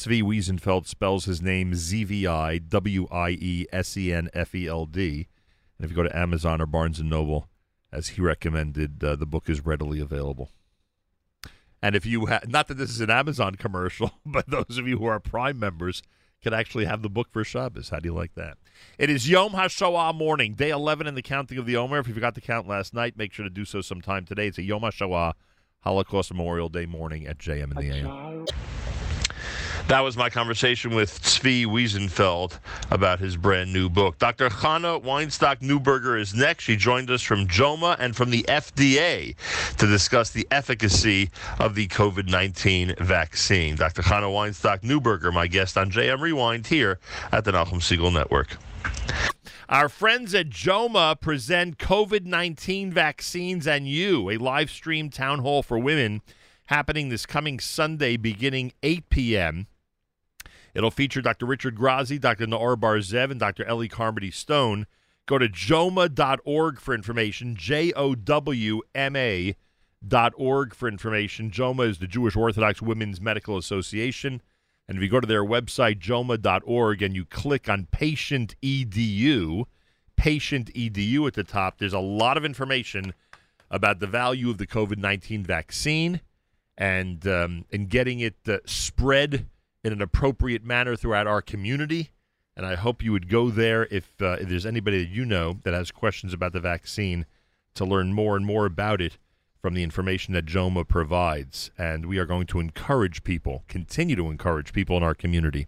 [0.00, 4.54] Zvi Wiesenfeld spells his name Z V I W I E S E N F
[4.54, 5.28] E L D.
[5.76, 7.48] And if you go to Amazon or Barnes and Noble,
[7.92, 10.48] as he recommended, uh, the book is readily available.
[11.82, 14.96] And if you ha- not that this is an Amazon commercial, but those of you
[14.96, 16.02] who are Prime members
[16.42, 17.90] can actually have the book for Shabbos.
[17.90, 18.56] How do you like that?
[18.98, 21.98] It is Yom HaShoah morning, day 11 in the counting of the Omer.
[21.98, 24.46] If you forgot to count last night, make sure to do so sometime today.
[24.46, 25.34] It's a Yom HaShoah
[25.80, 28.46] Holocaust Memorial Day morning at JM in the AM.
[29.88, 32.58] That was my conversation with Zvi Wiesenfeld
[32.90, 34.18] about his brand new book.
[34.18, 34.48] Dr.
[34.48, 36.64] Chana Weinstock Neuberger is next.
[36.64, 39.34] She joined us from JOWMA and from the FDA
[39.78, 43.76] to discuss the efficacy of the COVID 19 vaccine.
[43.76, 44.02] Dr.
[44.02, 47.00] Chana Weinstock Neuberger, my guest on JM Rewind here
[47.32, 48.56] at the Nachum Segal Network.
[49.68, 55.62] Our friends at JOWMA present COVID 19 Vaccines and You, a live stream town hall
[55.62, 56.22] for women
[56.70, 59.66] happening this coming Sunday beginning 8 p.m
[60.72, 61.46] It'll feature Dr.
[61.46, 62.46] Richard Grazi, Dr.
[62.46, 63.64] Naor Bar-Zeev, and Dr.
[63.64, 64.86] Ellie Carmody Stone.
[65.26, 69.56] Go to jowma.org for information, J O W M A
[70.06, 71.50] dot org for information.
[71.50, 74.40] JOWMA is the Jewish Orthodox Women's Medical Association.
[74.88, 79.64] And if you go to their website, jowma.org, and you click on patient edu,
[80.16, 83.14] patient edu at the top, there's a lot of information
[83.70, 86.20] about the value of the COVID 19 vaccine
[86.80, 89.46] and, um, and getting it uh, spread
[89.84, 92.10] in an appropriate manner throughout our community.
[92.56, 95.58] And I hope you would go there if, uh, if there's anybody that you know
[95.62, 97.26] that has questions about the vaccine
[97.74, 99.18] to learn more and more about it
[99.60, 101.70] from the information that JOWMA provides.
[101.76, 105.66] And we are going to encourage people, continue to encourage people in our community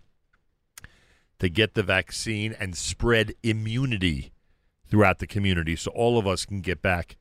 [1.39, 4.33] to get the vaccine and spread immunity
[4.89, 7.17] throughout the community so all of us can get back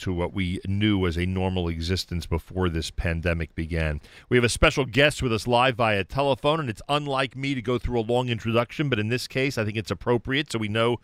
[0.00, 4.00] to what we knew as a normal existence before this pandemic began.
[4.28, 7.62] We have a special guest with us live via telephone, and it's unlike me to
[7.62, 10.68] go through a long introduction, but in this case, I think it's appropriate so we
[10.68, 10.98] know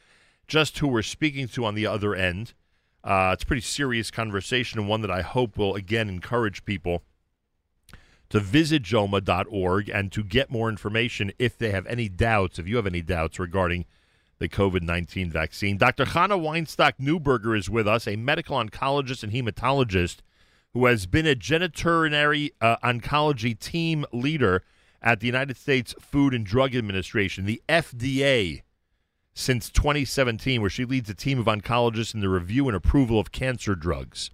[0.48, 2.54] just who we're speaking to on the other end.
[3.04, 7.02] Uh, it's a pretty serious conversation and one that I hope will again encourage people
[8.30, 12.76] to visit jowma.org and to get more information if they have any doubts, if you
[12.76, 13.84] have any doubts regarding
[14.38, 15.76] the COVID 19 vaccine.
[15.76, 16.04] Dr.
[16.04, 20.18] Chana Weinstock Newberger is with us, a medical oncologist and hematologist
[20.72, 24.62] who has been a genitourinary uh, oncology team leader
[25.00, 28.62] at the United States Food and Drug Administration, the FDA
[29.32, 33.32] since 2017, where she leads a team of oncologists in the review and approval of
[33.32, 34.30] cancer drugs.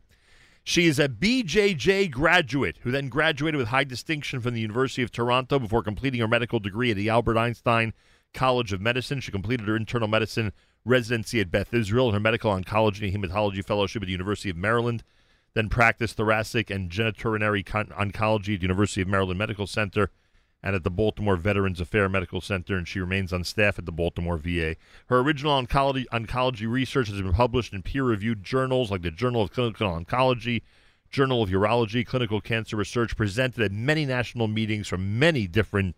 [0.64, 5.10] She is a BJJ graduate who then graduated with high distinction from the University of
[5.10, 7.92] Toronto before completing her medical degree at the Albert Einstein
[8.32, 9.20] College of Medicine.
[9.20, 10.52] She completed her internal medicine
[10.84, 14.56] residency at Beth Israel and her medical oncology and hematology fellowship at the University of
[14.56, 15.02] Maryland.
[15.54, 20.10] Then practiced thoracic and genitourinary oncology at the University of Maryland Medical Center
[20.62, 23.92] and at the Baltimore Veterans Affairs Medical Center, and she remains on staff at the
[23.92, 24.76] Baltimore VA.
[25.08, 29.42] Her original oncology, oncology research has been published in peer reviewed journals like the Journal
[29.42, 30.62] of Clinical Oncology,
[31.10, 35.96] Journal of Urology, Clinical Cancer Research, presented at many national meetings from many different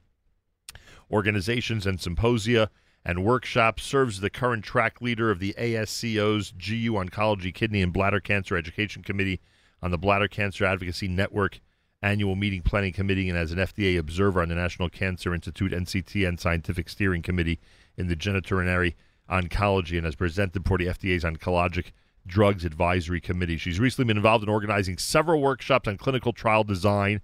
[1.15, 2.69] organizations and symposia
[3.05, 8.21] and workshops, serves the current track leader of the ASCO's GU Oncology, Kidney, and Bladder
[8.21, 9.41] Cancer Education Committee
[9.81, 11.61] on the Bladder Cancer Advocacy Network
[12.03, 16.39] annual meeting planning committee and as an FDA observer on the National Cancer Institute NCTN
[16.39, 17.61] Scientific Steering Committee
[17.97, 18.95] in the Genitourinary
[19.31, 21.93] Oncology and has presented for the FDA's Oncologic
[22.27, 23.57] Drugs Advisory Committee.
[23.57, 27.21] She's recently been involved in organizing several workshops on clinical trial design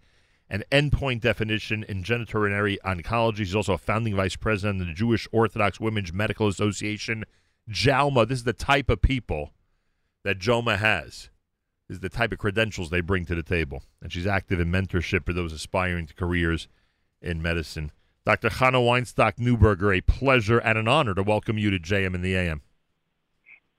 [0.50, 3.38] and endpoint definition in genitourinary oncology.
[3.38, 7.24] She's also a founding vice president of the Jewish Orthodox Women's Medical Association,
[7.68, 8.26] JOWMA.
[8.26, 9.52] This is the type of people
[10.24, 11.30] that JOWMA has
[11.88, 13.82] is the type of credentials they bring to the table.
[14.02, 16.68] And she's active in mentorship for those aspiring to careers
[17.22, 17.92] in medicine.
[18.26, 18.48] Dr.
[18.48, 22.36] Chana Weinstock Newberger, a pleasure and an honor to welcome you to JM in the
[22.36, 22.62] AM.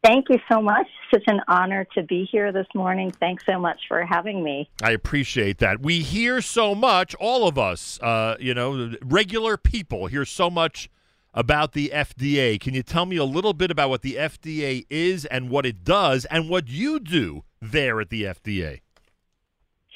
[0.04, 0.88] Thank you so much.
[1.14, 3.12] Such an honor to be here this morning.
[3.12, 4.68] Thanks so much for having me.
[4.82, 5.82] I appreciate that.
[5.82, 10.90] We hear so much, all of us, uh, you know, regular people hear so much
[11.36, 12.60] about the FDA.
[12.60, 15.84] Can you tell me a little bit about what the FDA is and what it
[15.84, 18.82] does and what you do there at the FDA?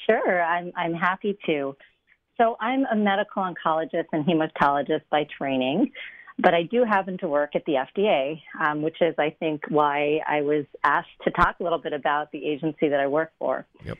[0.06, 1.76] Sure, I'm, I'm happy to.
[2.36, 5.90] So, I'm a medical oncologist and hematologist by training,
[6.38, 10.20] but I do happen to work at the FDA, um, which is, I think, why
[10.26, 13.66] I was asked to talk a little bit about the agency that I work for.
[13.84, 13.98] Yep.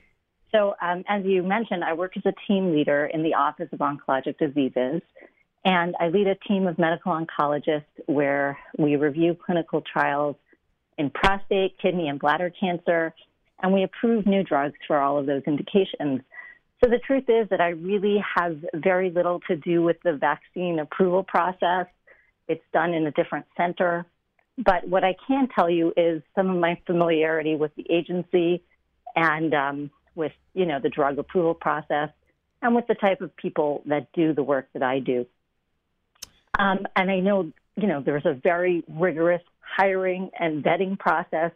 [0.53, 3.79] So, um, as you mentioned, I work as a team leader in the Office of
[3.79, 5.03] Oncologic Diseases.
[5.65, 10.37] And I lead a team of medical oncologists where we review clinical trials
[10.97, 13.13] in prostate, kidney, and bladder cancer,
[13.63, 16.21] and we approve new drugs for all of those indications.
[16.83, 20.79] So the truth is that I really have very little to do with the vaccine
[20.79, 21.87] approval process.
[22.49, 24.07] It's done in a different center.
[24.59, 28.63] But what I can tell you is some of my familiarity with the agency
[29.15, 32.11] and um, with, you know, the drug approval process
[32.63, 35.27] and with the type of people that do the work that I do.
[36.59, 41.53] Um, and I know, you know, there's a very rigorous hiring and vetting process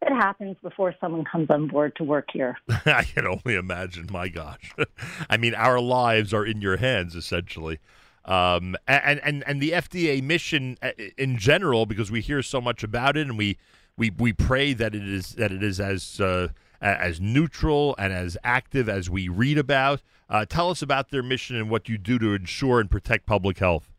[0.00, 2.56] that happens before someone comes on board to work here.
[2.86, 4.06] I can only imagine.
[4.10, 4.72] My gosh,
[5.30, 7.80] I mean, our lives are in your hands essentially.
[8.28, 12.84] Um, and, and and the FDA mission uh, in general, because we hear so much
[12.84, 13.56] about it, and we
[13.96, 16.48] we, we pray that it is that it is as uh,
[16.82, 20.02] as neutral and as active as we read about.
[20.28, 23.58] Uh, tell us about their mission and what you do to ensure and protect public
[23.58, 23.90] health.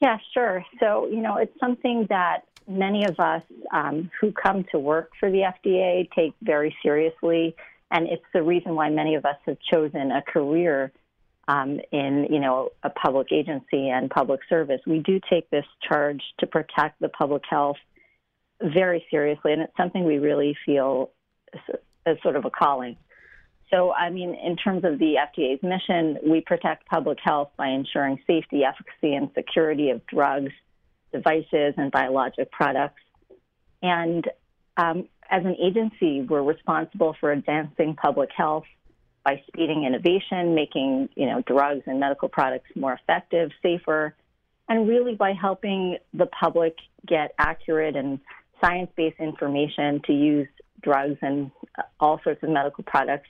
[0.00, 0.64] Yeah, sure.
[0.80, 3.42] So, you know, it's something that many of us
[3.74, 7.54] um, who come to work for the FDA take very seriously.
[7.90, 10.92] And it's the reason why many of us have chosen a career
[11.48, 16.22] um, in you know a public agency and public service, we do take this charge
[16.38, 17.78] to protect the public health
[18.62, 21.10] very seriously, and it's something we really feel
[22.06, 22.96] as sort of a calling.
[23.70, 28.18] So, I mean, in terms of the FDA's mission, we protect public health by ensuring
[28.26, 30.52] safety, efficacy, and security of drugs,
[31.12, 33.00] devices, and biologic products.
[33.82, 34.26] And
[34.76, 38.64] um, as an agency, we're responsible for advancing public health
[39.28, 44.14] by speeding innovation, making you know drugs and medical products more effective, safer,
[44.70, 46.76] and really by helping the public
[47.06, 48.20] get accurate and
[48.58, 50.48] science-based information to use
[50.82, 53.28] drugs and uh, all sorts of medical products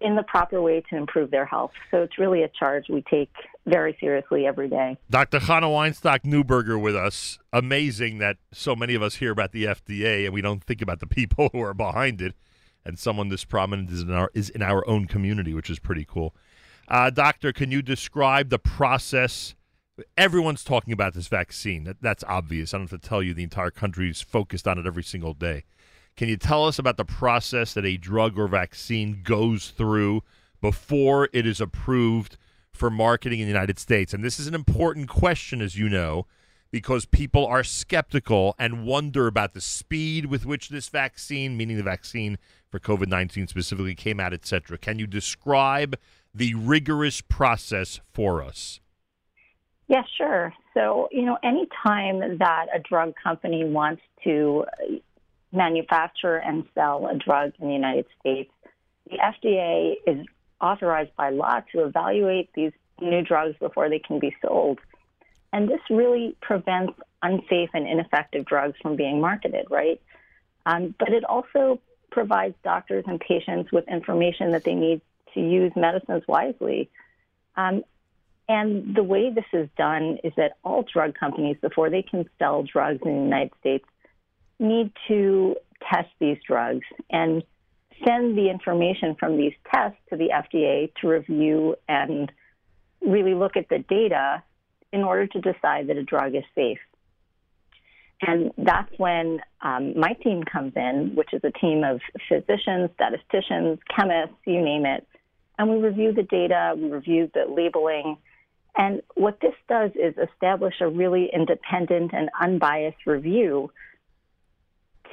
[0.00, 1.72] in the proper way to improve their health.
[1.90, 3.30] So it's really a charge we take
[3.66, 4.98] very seriously every day.
[5.08, 5.38] Dr.
[5.38, 7.38] Chana Weinstock Neuberger with us.
[7.54, 11.00] Amazing that so many of us hear about the FDA and we don't think about
[11.00, 12.34] the people who are behind it.
[12.84, 16.06] And someone this prominent is in our is in our own community, which is pretty
[16.08, 16.34] cool.
[16.88, 19.54] Uh, doctor, can you describe the process?
[20.16, 21.84] Everyone's talking about this vaccine.
[21.84, 22.72] That, that's obvious.
[22.72, 23.34] I don't have to tell you.
[23.34, 25.64] The entire country is focused on it every single day.
[26.16, 30.22] Can you tell us about the process that a drug or vaccine goes through
[30.60, 32.36] before it is approved
[32.72, 34.12] for marketing in the United States?
[34.12, 36.26] And this is an important question, as you know,
[36.70, 41.82] because people are skeptical and wonder about the speed with which this vaccine, meaning the
[41.82, 42.38] vaccine
[42.70, 44.78] for COVID 19 specifically, came out, etc.
[44.78, 45.96] Can you describe
[46.34, 48.80] the rigorous process for us?
[49.88, 50.52] Yeah, sure.
[50.72, 54.64] So, you know, anytime that a drug company wants to
[55.52, 58.52] manufacture and sell a drug in the United States,
[59.10, 60.24] the FDA is
[60.60, 64.78] authorized by law to evaluate these new drugs before they can be sold.
[65.52, 66.92] And this really prevents
[67.22, 70.00] unsafe and ineffective drugs from being marketed, right?
[70.66, 75.00] Um, but it also provides doctors and patients with information that they need
[75.34, 76.90] to use medicines wisely.
[77.56, 77.84] Um,
[78.48, 82.64] and the way this is done is that all drug companies, before they can sell
[82.64, 83.84] drugs in the United States,
[84.58, 85.56] need to
[85.88, 87.42] test these drugs and
[88.04, 92.32] send the information from these tests to the FDA to review and
[93.00, 94.42] really look at the data
[94.92, 96.78] in order to decide that a drug is safe.
[98.22, 103.78] And that's when um, my team comes in, which is a team of physicians, statisticians,
[103.96, 105.06] chemists, you name it.
[105.58, 108.18] And we review the data, we review the labeling.
[108.76, 113.70] And what this does is establish a really independent and unbiased review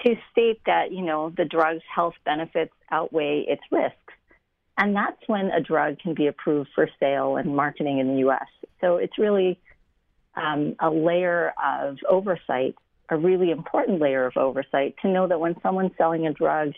[0.06, 4.14] to state that, you know, the drug's health benefits outweigh its risks.
[4.78, 8.48] And that's when a drug can be approved for sale and marketing in the U.S.
[8.80, 9.60] So it's really
[10.36, 12.76] um, a layer of oversight,
[13.10, 16.74] a really important layer of oversight to know that when someone's selling a drug,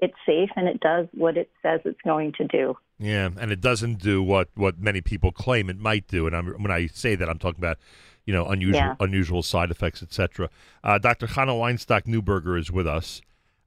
[0.00, 2.76] it's safe and it does what it says it's going to do.
[2.98, 6.26] Yeah, and it doesn't do what, what many people claim it might do.
[6.26, 7.78] And I'm, when I say that, I'm talking about
[8.26, 8.94] you know, unusual yeah.
[9.00, 10.48] unusual side effects, etc.
[10.82, 11.26] Uh, Dr.
[11.26, 13.20] Chana Weinstock Neuberger is with us.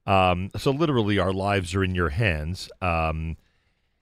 [0.06, 2.70] Um, so literally, our lives are in your hands.
[2.80, 3.36] Um,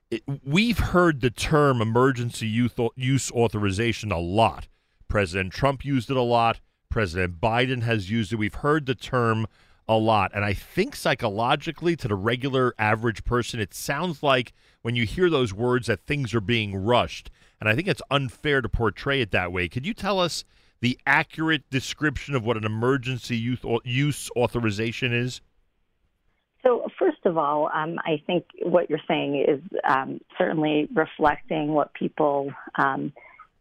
[0.09, 4.67] it, we've heard the term emergency use authorization a lot.
[5.07, 6.59] President Trump used it a lot.
[6.89, 8.37] President Biden has used it.
[8.37, 9.47] We've heard the term
[9.87, 10.31] a lot.
[10.33, 15.29] And I think psychologically, to the regular average person, it sounds like when you hear
[15.29, 17.29] those words that things are being rushed.
[17.59, 19.67] And I think it's unfair to portray it that way.
[19.67, 20.43] Could you tell us
[20.81, 25.41] the accurate description of what an emergency use, use authorization is?
[26.63, 31.93] So, first of all, um, I think what you're saying is um, certainly reflecting what
[31.93, 33.13] people, um,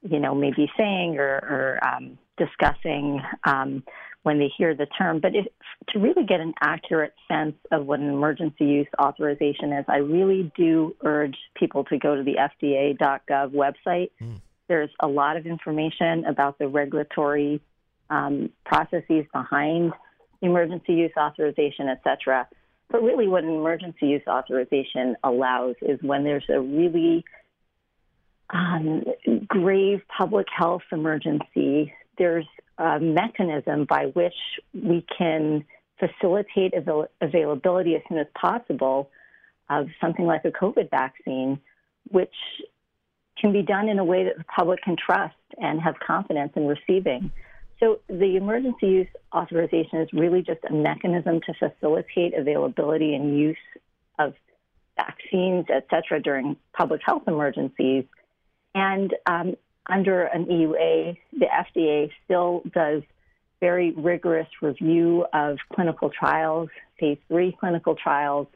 [0.02, 3.82] you know, may be saying or, or um, discussing um,
[4.22, 5.20] when they hear the term.
[5.20, 5.46] But if,
[5.90, 10.50] to really get an accurate sense of what an emergency use authorization is, I really
[10.56, 14.10] do urge people to go to the FDA.gov website.
[14.20, 14.40] Mm.
[14.68, 17.60] There's a lot of information about the regulatory
[18.10, 19.92] um, processes behind
[20.42, 22.48] emergency use authorization, et cetera.
[22.90, 27.24] But really, what an emergency use authorization allows is when there's a really
[28.50, 29.04] um,
[29.48, 32.46] grave public health emergency, there's
[32.78, 34.34] a mechanism by which
[34.74, 35.64] we can
[35.98, 39.10] facilitate avail- availability as soon as possible
[39.70, 41.58] of something like a COVID vaccine,
[42.10, 42.34] which
[43.40, 46.66] can be done in a way that the public can trust and have confidence in
[46.66, 47.30] receiving.
[47.80, 53.56] So the emergency use authorization is really just a mechanism to facilitate availability and use
[54.18, 54.34] of
[54.96, 58.04] vaccines, et cetera, during public health emergencies.
[58.74, 59.56] And um,
[59.88, 63.02] under an EUA, the FDA still does
[63.60, 66.68] very rigorous review of clinical trials,
[67.00, 68.48] phase three clinical trials.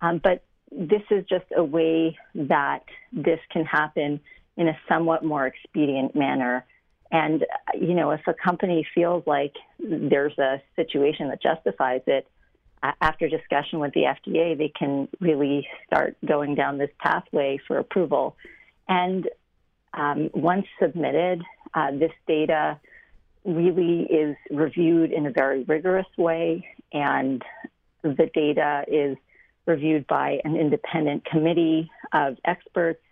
[0.00, 4.20] Um, but this is just a way that this can happen
[4.56, 6.64] in a somewhat more expedient manner.
[7.12, 7.44] And,
[7.78, 12.26] you know, if a company feels like there's a situation that justifies it,
[13.02, 18.36] after discussion with the FDA, they can really start going down this pathway for approval.
[18.88, 19.28] And
[19.94, 21.42] um, once submitted,
[21.74, 22.78] uh, this data
[23.44, 27.42] really is reviewed in a very rigorous way, and
[28.02, 29.16] the data is
[29.66, 33.02] reviewed by an independent committee of experts,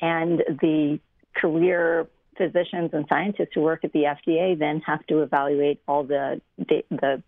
[0.00, 1.00] and the
[1.34, 2.06] career
[2.36, 7.22] physicians and scientists who work at the FDA then have to evaluate all the the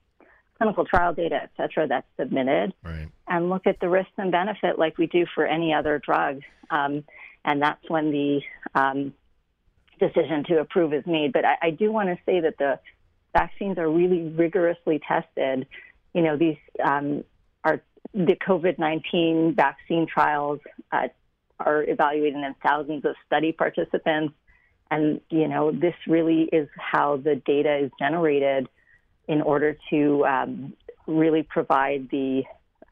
[0.56, 3.08] clinical trial data, et cetera, that's submitted, right.
[3.28, 6.42] and look at the risks and benefit like we do for any other drug.
[6.70, 7.02] Um,
[7.44, 8.40] and that's when the
[8.74, 9.14] um,
[9.98, 11.32] decision to approve is made.
[11.32, 12.78] But I, I do want to say that the
[13.32, 15.66] vaccines are really rigorously tested.
[16.14, 17.24] You know, these um,
[17.64, 17.80] are
[18.14, 20.60] the COVID 19 vaccine trials
[20.90, 21.08] uh,
[21.58, 24.34] are evaluated in thousands of study participants.
[24.90, 28.68] And, you know, this really is how the data is generated
[29.28, 30.72] in order to um,
[31.06, 32.42] really provide the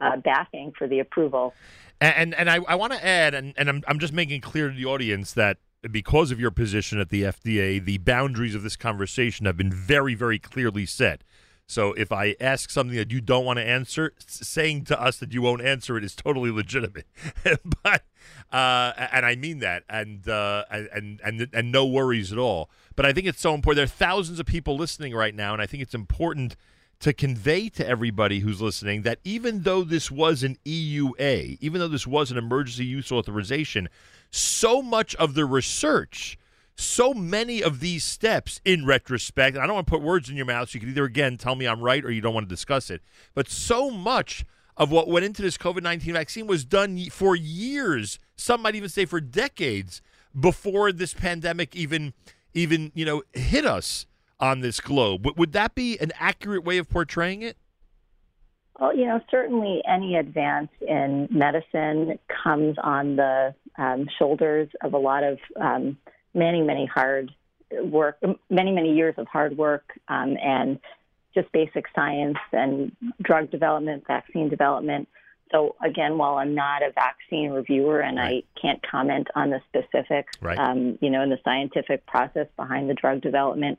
[0.01, 1.55] uh, backing for the approval.
[2.01, 4.75] And and, I, I want to add, and, and I'm, I'm just making clear to
[4.75, 5.59] the audience that
[5.91, 10.15] because of your position at the FDA, the boundaries of this conversation have been very,
[10.15, 11.23] very clearly set.
[11.67, 15.35] So if I ask something that you don't want to answer, saying to us that
[15.35, 17.05] you won't answer it is totally legitimate.
[17.83, 18.05] but
[18.51, 22.71] uh, and I mean that, and, uh, and and and no worries at all.
[22.97, 23.77] But I think it's so important.
[23.77, 26.57] There are thousands of people listening right now, and I think it's important
[27.01, 31.89] to convey to everybody who's listening that even though this was an EUA, even though
[31.89, 33.89] this was an emergency use authorization,
[34.31, 36.39] so much of the research
[36.79, 40.47] so many of these steps in retrospect, I don't want to put words in your
[40.47, 42.55] mouth, so you can either again tell me I'm right or you don't want to
[42.55, 43.03] discuss it,
[43.35, 44.45] but so much
[44.77, 48.89] of what went into this COVID 19 vaccine was done for years, some might even
[48.89, 50.01] say for decades
[50.39, 52.15] before this pandemic even
[52.55, 54.07] even, you know, hit us
[54.41, 55.27] on this globe.
[55.37, 57.57] Would that be an accurate way of portraying it?
[58.79, 64.99] Well, you know, certainly any advance in medicine comes on the um, shoulders of a
[64.99, 65.99] lot of um,
[66.33, 67.33] many, many hard
[67.83, 68.19] work,
[68.49, 70.79] many, many years of hard work, um, and
[71.35, 75.09] just basic science and drug development, vaccine development.
[75.51, 78.45] So again, while I'm not a vaccine reviewer and right.
[78.57, 80.59] I can't comment on the specifics, right.
[80.59, 83.79] um, you know, in the scientific process behind the drug development,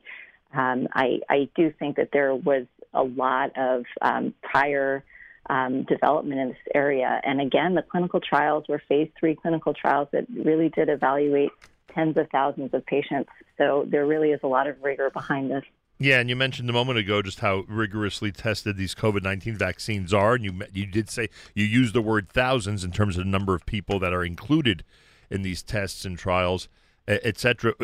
[0.52, 5.04] um, I, I, do think that there was a lot of um, prior
[5.48, 7.20] um, development in this area.
[7.24, 11.50] And again, the clinical trials were phase three clinical trials that really did evaluate
[11.94, 13.30] tens of thousands of patients.
[13.58, 15.64] So there really is a lot of rigor behind this.
[15.98, 20.14] Yeah, and you mentioned a moment ago just how rigorously tested these COVID nineteen vaccines
[20.14, 23.30] are, and you you did say you used the word thousands in terms of the
[23.30, 24.82] number of people that are included
[25.28, 26.68] in these tests and trials,
[27.10, 27.74] etc.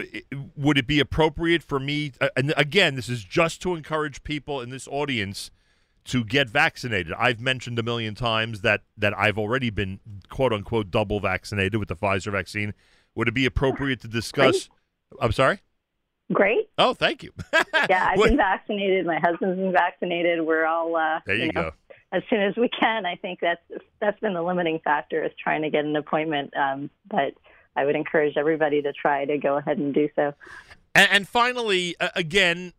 [0.56, 2.12] Would it be appropriate for me?
[2.36, 5.50] And again, this is just to encourage people in this audience
[6.06, 7.12] to get vaccinated.
[7.18, 11.88] I've mentioned a million times that that I've already been quote unquote double vaccinated with
[11.88, 12.74] the Pfizer vaccine.
[13.14, 14.68] Would it be appropriate to discuss?
[15.10, 15.20] Great.
[15.20, 15.60] I'm sorry.
[16.32, 16.68] Great.
[16.76, 17.32] Oh, thank you.
[17.88, 19.06] yeah, I've been vaccinated.
[19.06, 20.44] My husband's been vaccinated.
[20.44, 21.36] We're all uh, there.
[21.36, 21.72] You, you know, go.
[22.12, 23.06] As soon as we can.
[23.06, 23.60] I think that's
[24.00, 26.52] that's been the limiting factor is trying to get an appointment.
[26.56, 27.34] Um, but
[27.76, 30.32] I would encourage everybody to try to go ahead and do so.
[30.94, 32.72] And, and finally, uh, again,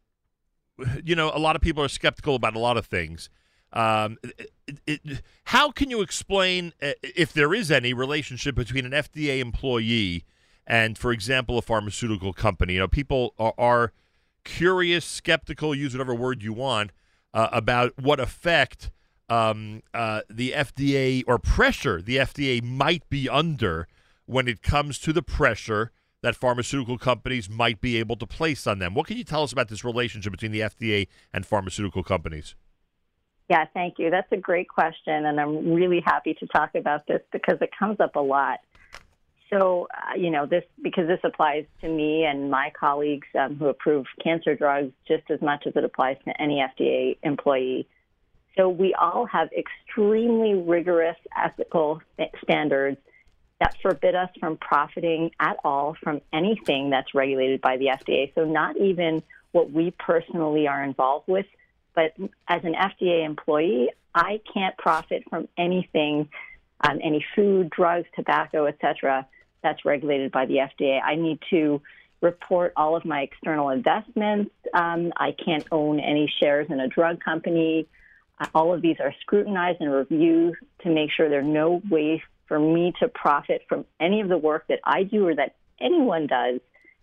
[1.04, 3.30] you know, a lot of people are skeptical about a lot of things.
[3.74, 4.52] Um, it,
[4.86, 10.24] it, how can you explain, uh, if there is any relationship between an FDA employee
[10.66, 12.74] and, for example, a pharmaceutical company?
[12.74, 13.94] You know, people are, are
[14.44, 16.92] curious, skeptical, use whatever word you want,
[17.34, 18.90] uh, about what effect
[19.30, 23.88] um, uh, the FDA or pressure the FDA might be under
[24.28, 28.80] when it comes to the pressure that pharmaceutical companies might be able to place on
[28.80, 28.94] them.
[28.94, 32.56] What can you tell us about this relationship between the FDA and pharmaceutical companies?
[33.50, 34.10] Yeah, thank you.
[34.10, 38.00] That's a great question, and I'm really happy to talk about this because it comes
[38.00, 38.60] up a lot.
[39.50, 43.68] So, uh, you know, this because this applies to me and my colleagues um, who
[43.68, 47.88] approve cancer drugs just as much as it applies to any FDA employee.
[48.58, 52.02] So, we all have extremely rigorous ethical
[52.44, 52.98] standards
[53.60, 58.34] that forbid us from profiting at all from anything that's regulated by the FDA.
[58.36, 61.46] So, not even what we personally are involved with
[61.98, 62.14] but
[62.48, 66.30] as an FDA employee, I can't profit from anything,
[66.88, 69.28] um, any food, drugs, tobacco, etc.,
[69.64, 71.02] that's regulated by the FDA.
[71.04, 71.82] I need to
[72.22, 74.52] report all of my external investments.
[74.76, 77.88] Um, I can't own any shares in a drug company.
[78.54, 80.54] all of these are scrutinized and reviewed
[80.84, 84.68] to make sure there's no way for me to profit from any of the work
[84.68, 86.60] that I do or that anyone does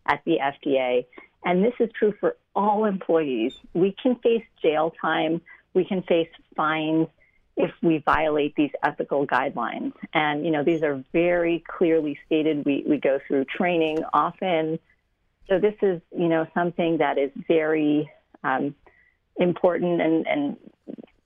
[0.06, 1.06] at the FDA.
[1.44, 3.54] And this is true for all employees.
[3.74, 5.40] We can face jail time,
[5.74, 7.08] we can face fines
[7.56, 9.92] if we violate these ethical guidelines.
[10.12, 12.64] And, you know, these are very clearly stated.
[12.64, 14.78] We, we go through training often.
[15.48, 18.10] So this is, you know, something that is very
[18.42, 18.74] um,
[19.36, 20.56] important and, and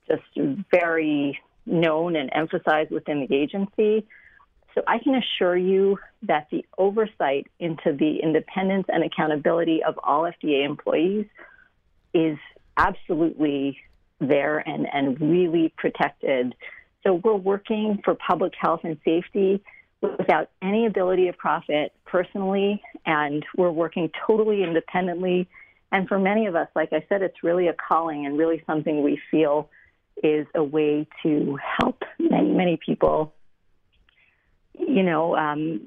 [0.07, 0.23] just
[0.71, 4.05] very known and emphasized within the agency.
[4.75, 10.23] So I can assure you that the oversight into the independence and accountability of all
[10.23, 11.25] FDA employees
[12.13, 12.37] is
[12.77, 13.77] absolutely
[14.19, 16.55] there and, and really protected.
[17.03, 19.63] So we're working for public health and safety
[20.01, 25.47] without any ability of profit personally, and we're working totally independently.
[25.91, 29.03] And for many of us, like I said, it's really a calling and really something
[29.03, 29.69] we feel
[30.23, 33.33] is a way to help many, many people,
[34.77, 35.85] you know, um,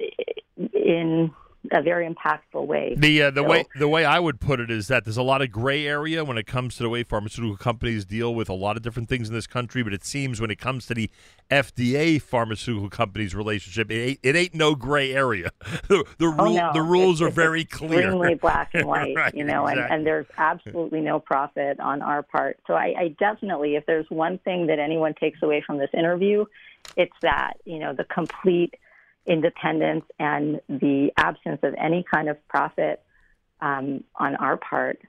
[0.75, 1.31] in
[1.71, 2.95] a very impactful way.
[2.97, 5.23] The uh, the so, way the way I would put it is that there's a
[5.23, 8.55] lot of gray area when it comes to the way pharmaceutical companies deal with a
[8.55, 9.83] lot of different things in this country.
[9.83, 11.11] But it seems when it comes to the
[11.51, 15.51] FDA pharmaceutical companies relationship, it ain't, it ain't no gray area.
[15.89, 16.71] the the, oh, rule, no.
[16.73, 19.15] the rules it's, are very clear, extremely black and white.
[19.15, 19.83] right, you know, exactly.
[19.83, 22.59] and, and there's absolutely no profit on our part.
[22.67, 26.45] So I, I definitely, if there's one thing that anyone takes away from this interview,
[26.97, 28.75] it's that you know the complete
[29.27, 33.03] independence and the absence of any kind of profit
[33.61, 35.01] um, on our part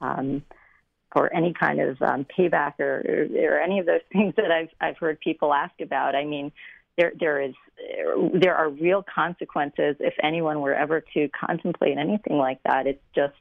[0.00, 0.42] um,
[1.14, 3.02] or any kind of um, payback or,
[3.38, 6.14] or, any of those things that I've, I've heard people ask about.
[6.14, 6.52] I mean,
[6.96, 7.54] there, there is
[8.34, 12.86] there are real consequences if anyone were ever to contemplate anything like that.
[12.86, 13.34] It's just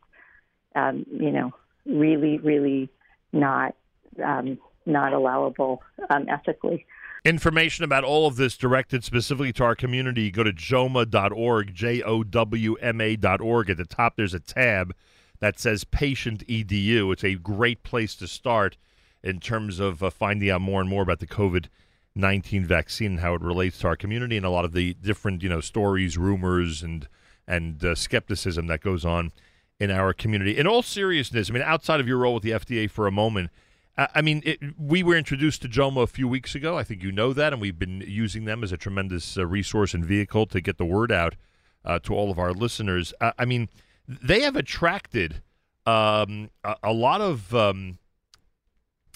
[0.75, 1.51] um, you know
[1.85, 2.89] really really
[3.33, 3.75] not
[4.23, 6.85] um, not allowable um, ethically.
[7.23, 12.23] Information about all of this directed specifically to our community, go to jowma.org, J O
[12.23, 13.69] W M A.org.
[13.69, 14.95] At the top, there's a tab
[15.39, 17.13] that says Patient EDU.
[17.13, 18.77] It's a great place to start
[19.23, 21.67] in terms of uh, finding out more and more about the COVID
[22.15, 25.43] 19 vaccine and how it relates to our community and a lot of the different
[25.43, 27.07] you know stories, rumors, and,
[27.47, 29.31] and uh, skepticism that goes on
[29.79, 30.57] in our community.
[30.57, 33.51] In all seriousness, I mean, outside of your role with the FDA for a moment,
[33.97, 36.77] I mean, it, we were introduced to JOWMA a few weeks ago.
[36.77, 39.93] I think you know that, and we've been using them as a tremendous uh, resource
[39.93, 41.35] and vehicle to get the word out
[41.83, 43.13] uh, to all of our listeners.
[43.19, 43.69] I mean,
[44.07, 45.41] they have attracted
[45.85, 47.99] um, a, a, lot of um,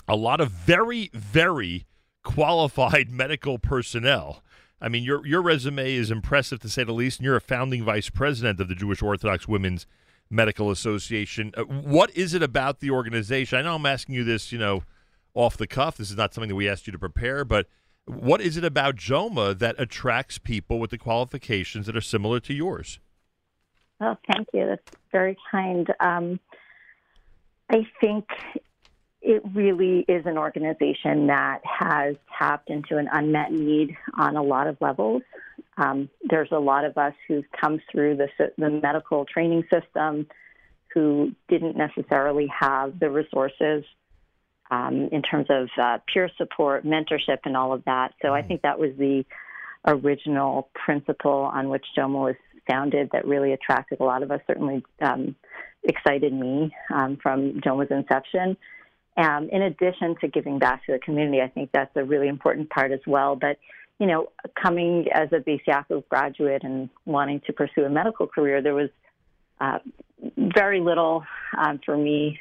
[0.07, 1.85] a lot of very, very
[2.23, 4.43] qualified medical personnel.
[4.81, 7.83] I mean, your your resume is impressive to say the least, and you're a founding
[7.83, 9.85] vice president of the Jewish Orthodox Women's
[10.29, 11.53] Medical Association.
[11.55, 13.57] Uh, what is it about the organization?
[13.57, 14.83] I know I'm asking you this, you know,
[15.33, 15.97] off the cuff.
[15.97, 17.67] This is not something that we asked you to prepare, but
[18.05, 22.53] what is it about JOWMA that attracts people with the qualifications that are similar to
[22.53, 22.99] yours?
[24.01, 24.65] Oh, thank you.
[24.67, 25.91] That's very kind.
[25.99, 26.39] Um,
[27.69, 28.25] I think
[29.25, 34.67] it really is an organization that has tapped into an unmet need on a lot
[34.67, 35.23] of levels.
[35.77, 40.27] Um, there's a lot of us who've come through the, the medical training system
[40.93, 43.83] who didn't necessarily have the resources
[44.69, 48.13] um, in terms of uh, peer support, mentorship, and all of that.
[48.21, 48.47] So I mm-hmm.
[48.47, 49.25] think that was the
[49.87, 52.35] original principle on which JOWMA was
[52.67, 55.35] founded that really attracted a lot of us, certainly um,
[55.83, 58.55] excited me um, from JOWMA's inception.
[59.17, 62.69] Um, in addition to giving back to the community, I think that's a really important
[62.69, 63.35] part as well.
[63.35, 63.57] But
[63.99, 64.29] you know,
[64.61, 68.89] coming as a Yaakov graduate and wanting to pursue a medical career, there was
[69.61, 69.79] uh,
[70.37, 71.23] very little
[71.57, 72.39] um, for me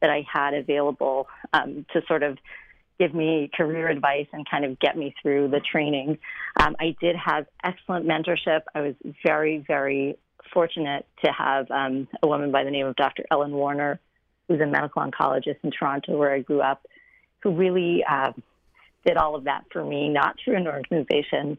[0.00, 2.36] that I had available um, to sort of
[2.98, 6.18] give me career advice and kind of get me through the training.
[6.60, 8.62] Um, I did have excellent mentorship.
[8.74, 8.94] I was
[9.24, 10.18] very, very
[10.52, 13.24] fortunate to have um, a woman by the name of Dr.
[13.30, 14.00] Ellen Warner,
[14.52, 16.86] who's a medical oncologist in Toronto, where I grew up,
[17.42, 18.32] who really uh,
[19.06, 21.56] did all of that for me, not through an organization,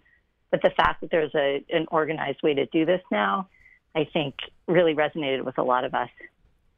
[0.51, 3.49] but the fact that there's a, an organized way to do this now,
[3.95, 4.35] I think
[4.67, 6.09] really resonated with a lot of us.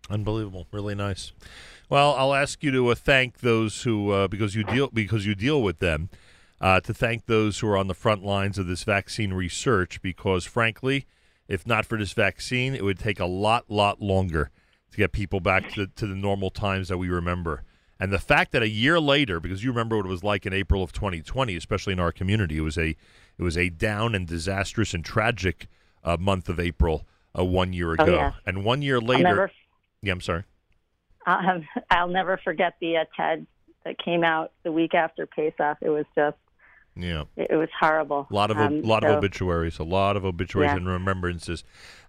[0.10, 1.34] Unbelievable, really nice.
[1.90, 5.36] Well, I'll ask you to uh, thank those who, uh, because you deal because you
[5.36, 6.10] deal with them,
[6.62, 10.02] uh, to thank those who are on the front lines of this vaccine research.
[10.02, 11.06] Because frankly,
[11.48, 14.52] if not for this vaccine, it would take a lot, lot longer
[14.96, 17.64] to get people back to, to the normal times that we remember.
[18.00, 20.54] And the fact that a year later, because you remember what it was like in
[20.54, 22.96] April of 2020, especially in our community, it was a
[23.38, 25.68] it was a down and disastrous and tragic
[26.04, 27.06] uh, month of April
[27.38, 28.06] uh, one year ago.
[28.06, 28.32] Oh, yeah.
[28.46, 29.52] And one year later, never,
[30.02, 30.44] yeah, I'm sorry.
[31.26, 33.46] I'll, have, I'll never forget the uh, TED
[33.84, 35.78] that came out the week after Pesach.
[35.82, 36.38] It was just
[36.96, 38.28] yeah, it, it was horrible.
[38.30, 40.78] A lot of Um, a lot so- of obituaries, a lot of obituaries Yeah.
[40.78, 41.64] and remembrances.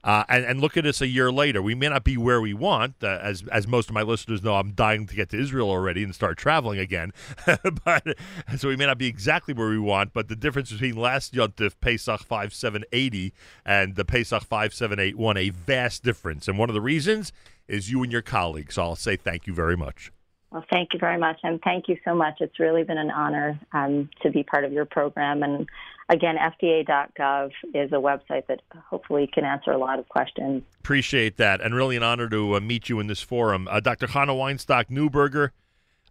[0.05, 1.61] Uh, and, and look at us a year later.
[1.61, 4.55] We may not be where we want, uh, as as most of my listeners know.
[4.55, 7.11] I'm dying to get to Israel already and start traveling again.
[7.85, 8.17] but
[8.57, 10.13] so we may not be exactly where we want.
[10.13, 13.33] But the difference between last Yontif Pesach five seven eighty
[13.65, 16.47] and the Pesach five seven eight one, a vast difference.
[16.47, 17.33] And one of the reasons
[17.67, 18.77] is you and your colleagues.
[18.77, 20.13] So I'll say thank you very much.
[20.51, 22.37] Well, thank you very much, and thank you so much.
[22.41, 25.43] It's really been an honor um, to be part of your program.
[25.43, 25.69] And
[26.09, 30.63] again, FDA.gov is a website that hopefully can answer a lot of questions.
[30.79, 33.67] Appreciate that, and really an honor to uh, meet you in this forum.
[33.69, 34.07] Uh, Dr.
[34.07, 35.51] Chana Weinstock Newberger,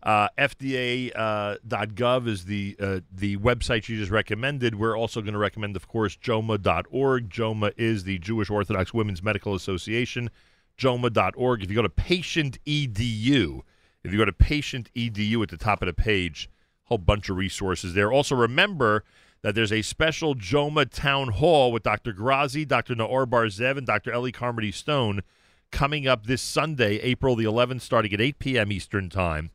[0.03, 4.75] uh, FDA.gov is the uh, the website you just recommended.
[4.75, 7.29] We're also going to recommend, of course, JOWMA.org.
[7.29, 10.29] JOWMA is the Jewish Orthodox Women's Medical Association.
[10.77, 11.63] JOWMA.org.
[11.63, 13.61] If you go to Patient EDU,
[14.05, 16.49] if you go to Patient EDU at the top of the page,
[16.85, 18.11] a whole bunch of resources there.
[18.11, 19.03] Also, remember
[19.41, 22.13] that there's a special JOWMA town hall with Dr.
[22.13, 22.95] Grazi, Dr.
[22.95, 24.11] Naor Bar-Zeev, and Dr.
[24.11, 25.21] Ellie Carmody Stone
[25.71, 28.71] coming up this Sunday, April the 11th, starting at 8 p.m.
[28.71, 29.49] Eastern Time.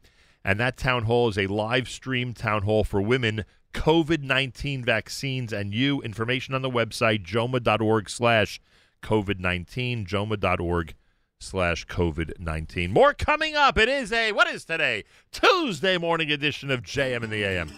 [0.45, 5.53] And that town hall is a live stream town hall for women, COVID 19 vaccines,
[5.53, 6.03] and you.
[6.03, 8.61] Information on the website, jowma.org slash
[9.03, 10.95] COVID 19, jowma.org
[11.41, 12.93] slash COVID 19.
[12.93, 13.79] More coming up.
[13.79, 15.05] It is a, what is today?
[15.33, 17.71] Tuesday morning edition of JM in the AM.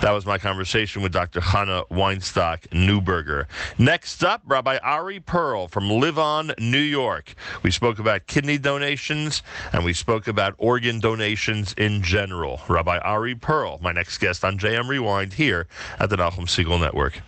[0.00, 1.40] That was my conversation with Dr.
[1.40, 3.46] Chana Weinstock Newberger.
[3.78, 7.34] Next up, Rabbi Ari Pearl from Live On, New York.
[7.62, 9.42] We spoke about kidney donations
[9.72, 12.60] and we spoke about organ donations in general.
[12.68, 15.66] Rabbi Ari Pearl, my next guest on JM Rewind here
[15.98, 17.20] at the Nachum Segal Network.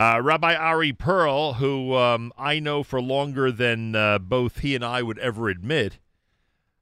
[0.00, 4.82] Uh, Rabbi Ari Pearl, who um, I know for longer than uh, both he and
[4.82, 5.98] I would ever admit,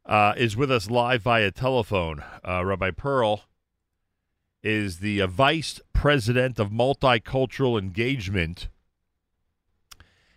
[0.06, 2.22] uh, is with us live via telephone.
[2.46, 3.42] Uh, Rabbi Pearl
[4.62, 8.68] is the uh, vice president of multicultural engagement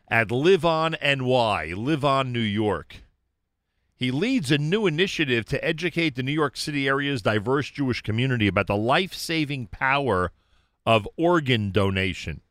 [0.08, 3.04] at Live On NY, Live On New York.
[3.94, 8.48] He leads a new initiative to educate the New York City area's diverse Jewish community
[8.48, 10.32] about the life saving power
[10.84, 12.42] of organ donation.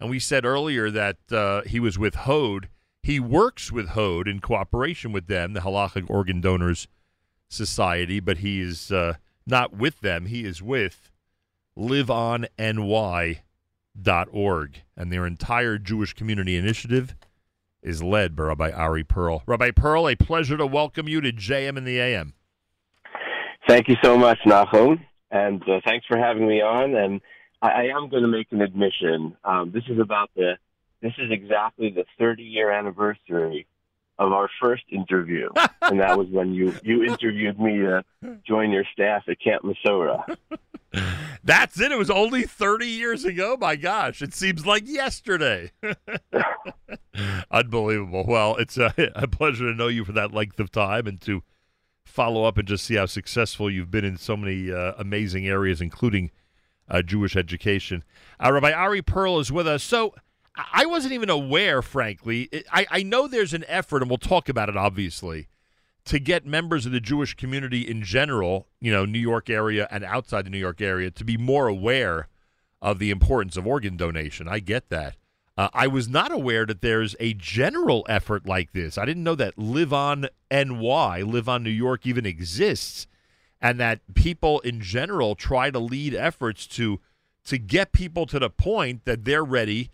[0.00, 2.68] And we said earlier that uh, he was with HODS.
[3.02, 6.88] He works with HODS in cooperation with them, the Halachic Organ Donors
[7.48, 9.14] Society, but he is uh,
[9.46, 10.26] not with them.
[10.26, 11.10] He is with
[11.76, 13.40] liveonny.org.
[14.96, 17.14] And their entire Jewish community initiative
[17.82, 19.42] is led by Rabbi Ari Pearl.
[19.46, 22.34] Rabbi Pearl, a pleasure to welcome you to JM in the AM.
[23.66, 26.94] Thank you so much, Nachum, and uh, thanks for having me on.
[26.94, 27.20] And
[27.62, 29.36] I, I am going to make an admission.
[29.44, 30.54] Um, this is about the.
[31.00, 33.68] This is exactly the 30 year anniversary
[34.18, 35.48] of our first interview,
[35.82, 38.04] and that was when you you interviewed me to
[38.46, 40.36] join your staff at Camp Masora.
[41.44, 41.92] That's it.
[41.92, 43.56] It was only 30 years ago.
[43.58, 45.70] My gosh, it seems like yesterday.
[47.50, 48.24] Unbelievable.
[48.26, 51.42] Well, it's a, a pleasure to know you for that length of time and to
[52.04, 55.80] follow up and just see how successful you've been in so many uh, amazing areas,
[55.80, 56.30] including
[56.88, 58.04] uh, Jewish education.
[58.42, 59.82] Uh, Rabbi Ari Pearl is with us.
[59.82, 60.14] So
[60.72, 62.48] I wasn't even aware, frankly.
[62.72, 65.48] I, I know there's an effort, and we'll talk about it, obviously,
[66.06, 70.04] to get members of the Jewish community in general, you know, New York area and
[70.04, 72.28] outside the New York area, to be more aware
[72.80, 74.48] of the importance of organ donation.
[74.48, 75.16] I get that.
[75.56, 78.96] Uh, I was not aware that there's a general effort like this.
[78.96, 83.08] I didn't know that Live On NY, Live On New York, even exists,
[83.60, 87.00] and that people in general try to lead efforts to
[87.44, 89.90] to get people to the point that they're ready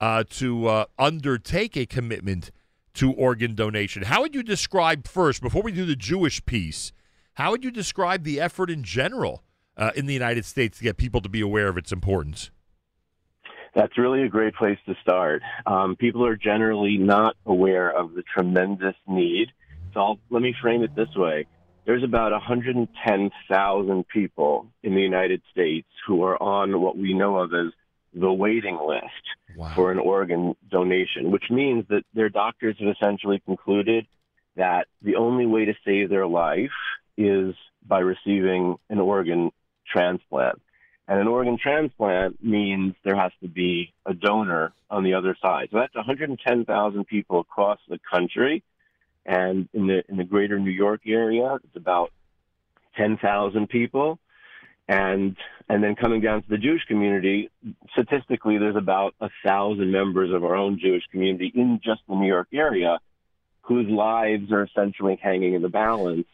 [0.00, 2.50] uh, to uh, undertake a commitment
[2.94, 4.02] to organ donation.
[4.02, 6.92] How would you describe first, before we do the Jewish piece,
[7.34, 9.42] how would you describe the effort in general
[9.76, 12.50] uh, in the United States to get people to be aware of its importance?
[13.74, 15.42] That's really a great place to start.
[15.64, 19.52] Um, people are generally not aware of the tremendous need.
[19.94, 21.46] So I'll, let me frame it this way.
[21.88, 27.54] There's about 110,000 people in the United States who are on what we know of
[27.54, 27.72] as
[28.12, 29.06] the waiting list
[29.56, 29.72] Wow.
[29.74, 34.06] for an organ donation, which means that their doctors have essentially concluded
[34.56, 36.76] that the only way to save their life
[37.16, 37.54] is
[37.86, 39.50] by receiving an organ
[39.90, 40.60] transplant.
[41.08, 45.68] And an organ transplant means there has to be a donor on the other side.
[45.72, 48.62] So that's 110,000 people across the country.
[49.28, 52.10] And in the in the greater New York area, it's about
[52.96, 54.18] 10,000 people.
[54.88, 55.36] And
[55.68, 57.50] and then coming down to the Jewish community,
[57.92, 62.26] statistically, there's about a thousand members of our own Jewish community in just the New
[62.26, 62.98] York area,
[63.60, 66.26] whose lives are essentially hanging in the balance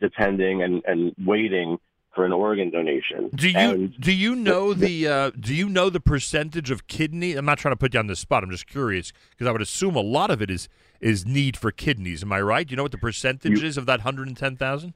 [0.00, 1.76] depending and, and waiting
[2.14, 3.28] for an organ donation.
[3.34, 7.34] Do you And do you know the uh, do you know the percentage of kidney?
[7.34, 8.42] I'm not trying to put you on the spot.
[8.42, 10.68] I'm just curious because I would assume a lot of it is
[11.00, 12.22] is need for kidneys.
[12.22, 12.66] Am I right?
[12.66, 14.94] Do you know what the percentage You- is of that 110,000?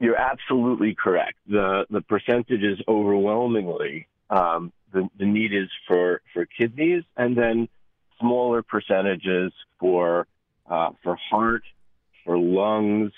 [0.00, 1.38] You're absolutely correct.
[1.46, 7.68] The the percentage is overwhelmingly um, the the need is for for kidneys, and then
[8.20, 10.26] smaller percentages for
[10.68, 11.62] uh, for heart,
[12.24, 13.12] for lungs,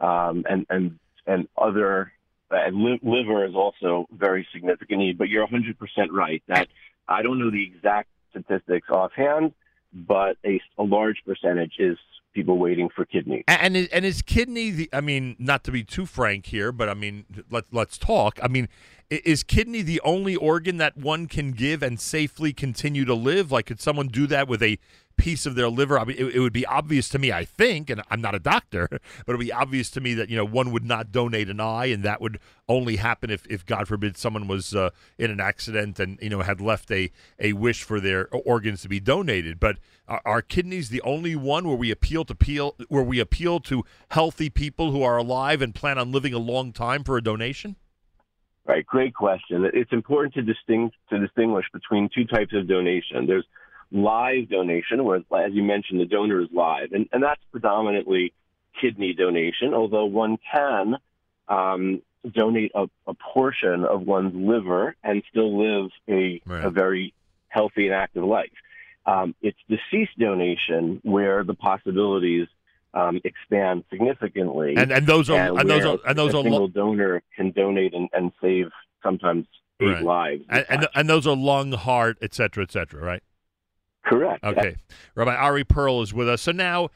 [0.00, 2.12] um, and and and other.
[2.50, 5.18] And li- liver is also very significant need.
[5.18, 5.76] But you're 100%
[6.10, 6.68] right that
[7.06, 9.52] I don't know the exact statistics offhand,
[9.92, 11.96] but a, a large percentage is
[12.34, 13.44] people waiting for kidneys.
[13.48, 14.90] A- And and is kidney the?
[14.92, 18.38] I mean, not to be too frank here, but I mean, let let's talk.
[18.42, 18.68] I mean,
[19.10, 23.50] is kidney the only organ that one can give and safely continue to live?
[23.50, 24.78] Like, could someone do that with a
[25.16, 25.98] piece of their liver?
[25.98, 28.38] I mean, it, it would be obvious to me, I think, and I'm not a
[28.38, 31.48] doctor, but it would be obvious to me that you know one would not donate
[31.48, 32.38] an eye, and that would
[32.68, 36.42] only happen if, if God forbid, someone was uh, in an accident and you know
[36.42, 39.58] had left a a wish for their organs to be donated.
[39.58, 43.60] But are, are kidneys the only one where we appeal to peel where we appeal
[43.60, 47.22] to healthy people who are alive and plan on living a long time for a
[47.22, 47.76] donation?
[48.68, 49.68] Right, great question.
[49.72, 53.26] It's important to distinct to distinguish between two types of donation.
[53.26, 53.46] There's
[53.90, 58.34] live donation, where, as you mentioned, the donor is live, and, and that's predominantly
[58.78, 59.72] kidney donation.
[59.72, 60.96] Although one can
[61.48, 66.64] um, donate a, a portion of one's liver and still live a, Right.
[66.64, 67.14] a very
[67.48, 68.52] healthy and active life.
[69.06, 72.48] Um, it's deceased donation where the possibilities
[72.94, 76.42] um, expand significantly And and those are and, those where are and those a are
[76.42, 78.70] single lo- donor can donate and, and save
[79.02, 79.46] sometimes
[79.80, 80.02] eight Right.
[80.02, 80.44] lives.
[80.48, 83.22] and, and and those are lung, heart, et cetera, et cetera, right?
[84.04, 84.42] correct.
[84.42, 84.76] Okay.
[85.14, 86.40] Rabbi Ari Pearl is with us.
[86.40, 86.88] So now,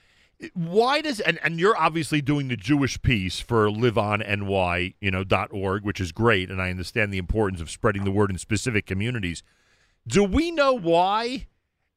[0.54, 5.50] why does and, and you're obviously doing the Jewish piece for liveonny, you know, dot
[5.52, 8.86] org, which is great, and I understand the importance of spreading the word in specific
[8.86, 9.42] communities.
[10.08, 11.46] Do we know why?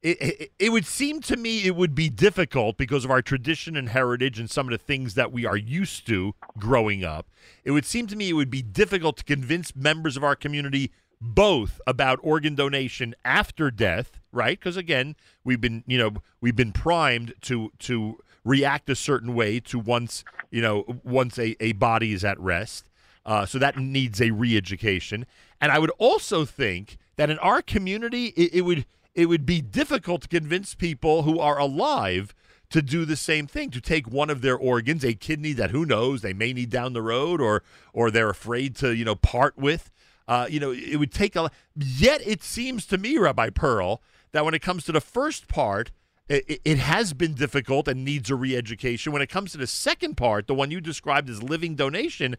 [0.06, 3.76] It, it, it would seem to me it would be difficult because of our tradition
[3.76, 7.26] and heritage and some of the things that we are used to growing up.
[7.64, 10.92] It would seem to me it would be difficult to convince members of our community
[11.20, 14.60] both about organ donation after death, right?
[14.60, 19.60] Because again, we've been, you know, we've been primed to to react a certain way
[19.62, 22.92] to once, you know, once a, a body is at rest.
[23.26, 25.26] Uh, so that needs a re-education.
[25.60, 28.86] And I would also think that in our community, it, it would
[29.16, 32.36] it would be difficult to convince people who are alive
[32.70, 35.86] to do the same thing to take one of their organs a kidney that who
[35.86, 37.64] knows they may need down the road or
[37.94, 39.92] or they're afraid to you know part with.
[40.28, 44.02] Uh, you know it would take a yet it seems to me rabbi pearl
[44.32, 45.92] that when it comes to the first part
[46.28, 49.14] it, it has been difficult and needs a re-education.
[49.14, 52.36] When it comes to the second part the one you described as living donation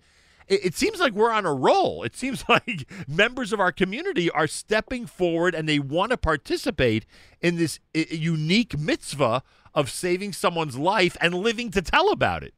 [0.49, 2.03] it, it seems like we're on a roll.
[2.03, 7.07] It seems like members of our community are stepping forward and they want to participate
[7.41, 9.43] in this unique mitzvah
[9.75, 12.55] of saving someone's life and living to tell about it.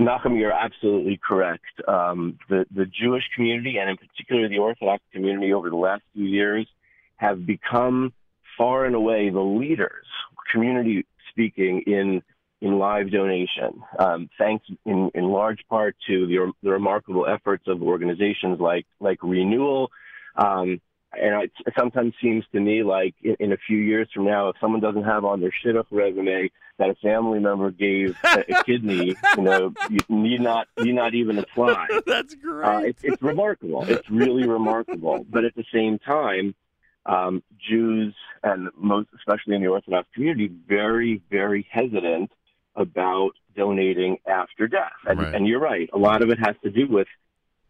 [0.00, 1.64] Nachum, you're absolutely correct.
[1.86, 6.24] Um, the the Jewish community, and in particular the Orthodox community, over the last few
[6.24, 6.66] years,
[7.16, 8.12] have become
[8.56, 10.06] far and away the leaders,
[10.50, 12.22] community speaking, in
[12.62, 13.82] in live donation.
[13.98, 19.18] Um, thanks in, in large part to the, the remarkable efforts of organizations like like
[19.22, 19.90] Renewal.
[20.36, 20.80] Um,
[21.12, 24.56] and it sometimes seems to me like in, in a few years from now, if
[24.60, 29.16] someone doesn't have on their shidduch resume that a family member gave a, a kidney,
[29.36, 31.88] you know, you need not need not even apply.
[32.06, 32.64] That's great.
[32.64, 33.84] Uh, it's, it's remarkable.
[33.88, 35.26] It's really remarkable.
[35.28, 36.54] But at the same time,
[37.06, 42.30] um, Jews and most, especially in the Orthodox community, very, very hesitant
[42.76, 44.92] about donating after death.
[45.06, 45.34] And, Right.
[45.34, 45.88] and you're right.
[45.92, 47.08] A lot of it has to do with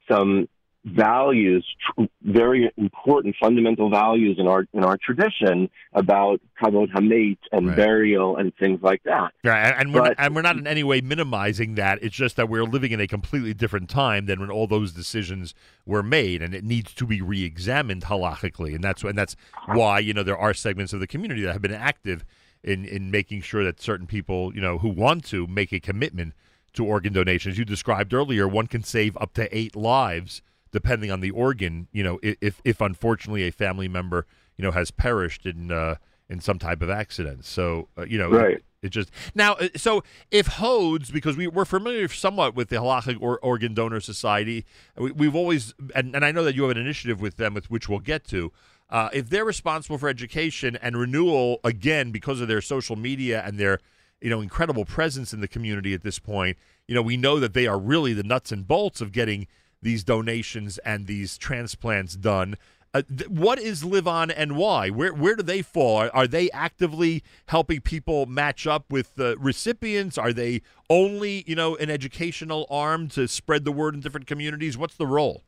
[0.09, 0.49] some
[0.85, 1.65] values,
[1.97, 7.77] tr- very important fundamental values in our in our tradition about kavod hamet and Right.
[7.77, 9.33] burial and things like that.
[9.45, 12.01] Yeah, and, and we're But- and we're not in any way minimizing that.
[12.03, 15.55] It's just that we're living in a completely different time than when all those decisions
[15.87, 18.75] were made, and it needs to be re-examined halachically.
[18.75, 19.37] And that's and that's
[19.67, 22.25] why you know there are segments of the community that have been active
[22.65, 26.35] in in making sure that certain people you know who want to make a commitment
[26.75, 27.59] to organ donations.
[27.59, 31.89] You described earlier, one can save up to eight lives depending on the organ.
[31.93, 35.97] You know, if if unfortunately a family member you know has perished in uh,
[36.29, 37.45] in some type of accident.
[37.45, 38.63] So uh, you know, Right.
[38.81, 39.55] it just now.
[39.55, 44.01] uh, So if HODS, because we we're familiar somewhat with the Halachic or, Organ Donor
[44.01, 44.65] Society,
[44.97, 47.71] we, we've always and, and I know that you have an initiative with them, with
[47.71, 48.51] which we'll get to.
[48.93, 53.59] Uh, if they're responsible for education and renewal, again because of their social media and
[53.59, 53.79] their
[54.21, 56.59] you know incredible presence in the community at this point.
[56.87, 59.47] You know, we know that they are really the nuts and bolts of getting
[59.81, 62.57] these donations and these transplants done.
[62.95, 64.91] Uh, th- what is Live On NY?
[64.91, 65.97] Where where do they fall?
[65.97, 70.19] Are, are they actively helping people match up with uh, recipients?
[70.19, 74.77] Are they only you know an educational arm to spread the word in different communities?
[74.77, 75.43] What's the role?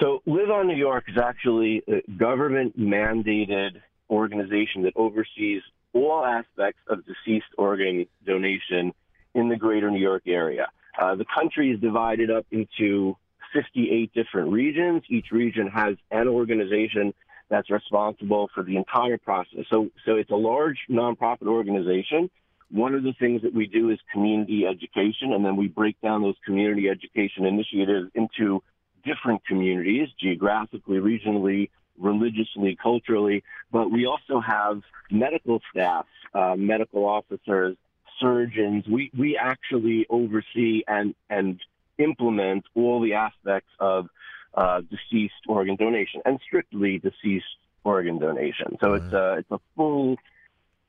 [0.00, 5.60] So, Live On New York is actually a government mandated organization that oversees
[5.92, 8.92] all aspects of deceased organ donation
[9.34, 10.68] in the greater New York area.
[11.00, 13.16] Uh, the country is divided up into
[13.52, 15.02] 58 different regions.
[15.08, 17.12] Each region has an organization
[17.48, 19.64] that's responsible for the entire process.
[19.68, 22.30] So, so it's a large nonprofit organization.
[22.70, 26.22] One of the things that we do is community education, and then we break down
[26.22, 28.62] those community education initiatives into
[29.08, 33.42] different communities, geographically, regionally, religiously, culturally.
[33.72, 37.76] But we also have medical staff, uh, medical officers,
[38.20, 38.84] surgeons.
[38.86, 41.60] We we actually oversee and and
[41.98, 44.08] implement all the aspects of
[44.54, 48.76] uh, deceased organ donation and strictly deceased organ donation.
[48.80, 50.16] So it's a it's a full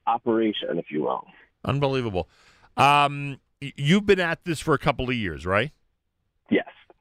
[0.05, 1.26] operation, if you will.
[1.63, 2.28] Unbelievable.
[2.78, 5.72] Um, you've been at this for a couple of years, right?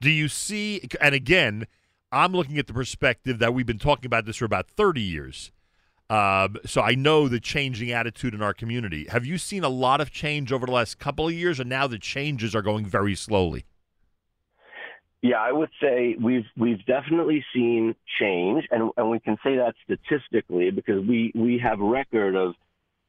[0.00, 0.88] Do you see?
[1.00, 1.66] And again,
[2.12, 5.52] I'm looking at the perspective that we've been talking about this for about 30 years.
[6.10, 9.06] Um, so I know the changing attitude in our community.
[9.10, 11.86] Have you seen a lot of change over the last couple of years, and now
[11.86, 13.64] the changes are going very slowly?
[15.20, 19.74] Yeah, I would say we've we've definitely seen change, and and we can say that
[19.84, 22.54] statistically because we we have record of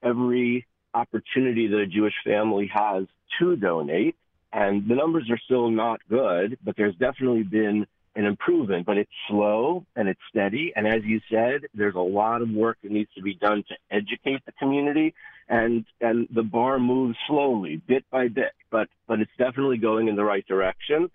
[0.01, 3.05] every opportunity that a Jewish family has
[3.39, 4.15] to donate,
[4.51, 7.85] and the numbers are still not good, but there's definitely been
[8.15, 10.73] an improvement, but it's slow and it's steady.
[10.75, 13.75] And as you said, there's a lot of work that needs to be done to
[13.91, 15.13] educate the community,
[15.47, 20.15] and and the bar moves slowly, bit by bit, but but it's definitely going in
[20.15, 21.09] the right direction.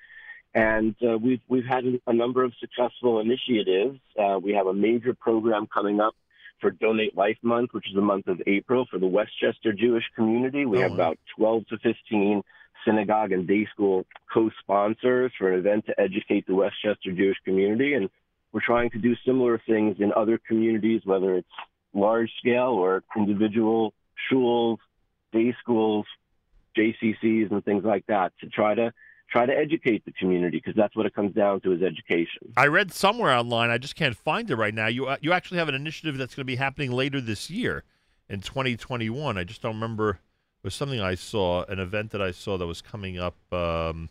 [0.55, 3.99] And uh, we've we've had a number of successful initiatives.
[4.17, 6.15] Uh, we have a major program coming up
[6.61, 10.65] for Donate Life Month, which is the month of April for the Westchester Jewish community.
[10.65, 12.43] We Oh, have about 12 to 15
[12.85, 18.09] synagogue and day school co-sponsors for an event to educate the Westchester Jewish community, and
[18.53, 21.49] we're trying to do similar things in other communities, whether it's
[21.93, 23.95] large scale or individual
[24.31, 24.79] shuls,
[25.33, 26.07] day schools,
[26.77, 28.93] JCCs, and things like that, to try to
[29.31, 32.53] try to educate the community because that's what it comes down to is education.
[32.57, 33.71] I read somewhere online.
[33.71, 34.87] I just can't find it right now.
[34.87, 37.85] You uh, you actually have an initiative that's going to be happening later this year,
[38.29, 39.39] in 2021.
[39.39, 40.21] I just don't remember.
[40.65, 44.09] Was something I saw, an event that I saw that was coming up um,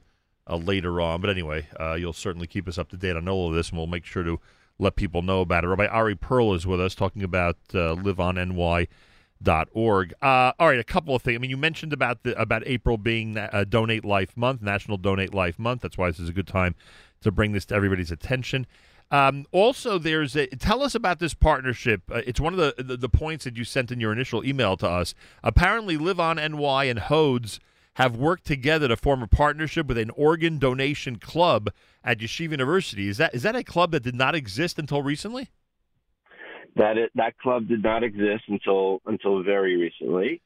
[0.48, 1.20] uh, later on.
[1.20, 3.78] But anyway, uh, you'll certainly keep us up to date on all of this, and
[3.78, 4.40] we'll make sure to
[4.78, 5.68] let people know about it.
[5.68, 10.14] Rabbi Ari Pearl is with us talking about uh, liveonny.org.
[10.22, 11.36] Uh, all right, a couple of things.
[11.36, 15.34] I mean, you mentioned about the about April being uh, Donate Life Month, National Donate
[15.34, 15.82] Life Month.
[15.82, 16.76] That's why this is a good time
[17.22, 18.68] to bring this to everybody's attention.
[19.14, 22.02] Um, also, there's a, tell us about this partnership.
[22.12, 24.76] Uh, it's one of the, the the points that you sent in your initial email
[24.78, 25.14] to us.
[25.44, 27.60] Apparently, Live On NY and HODS
[27.96, 31.70] have worked together to form a partnership with an organ donation club
[32.04, 33.08] at Yeshiva University.
[33.08, 35.52] Is that is that a club that did not exist until recently?
[36.76, 40.42] that it, that club did not exist until until very recently,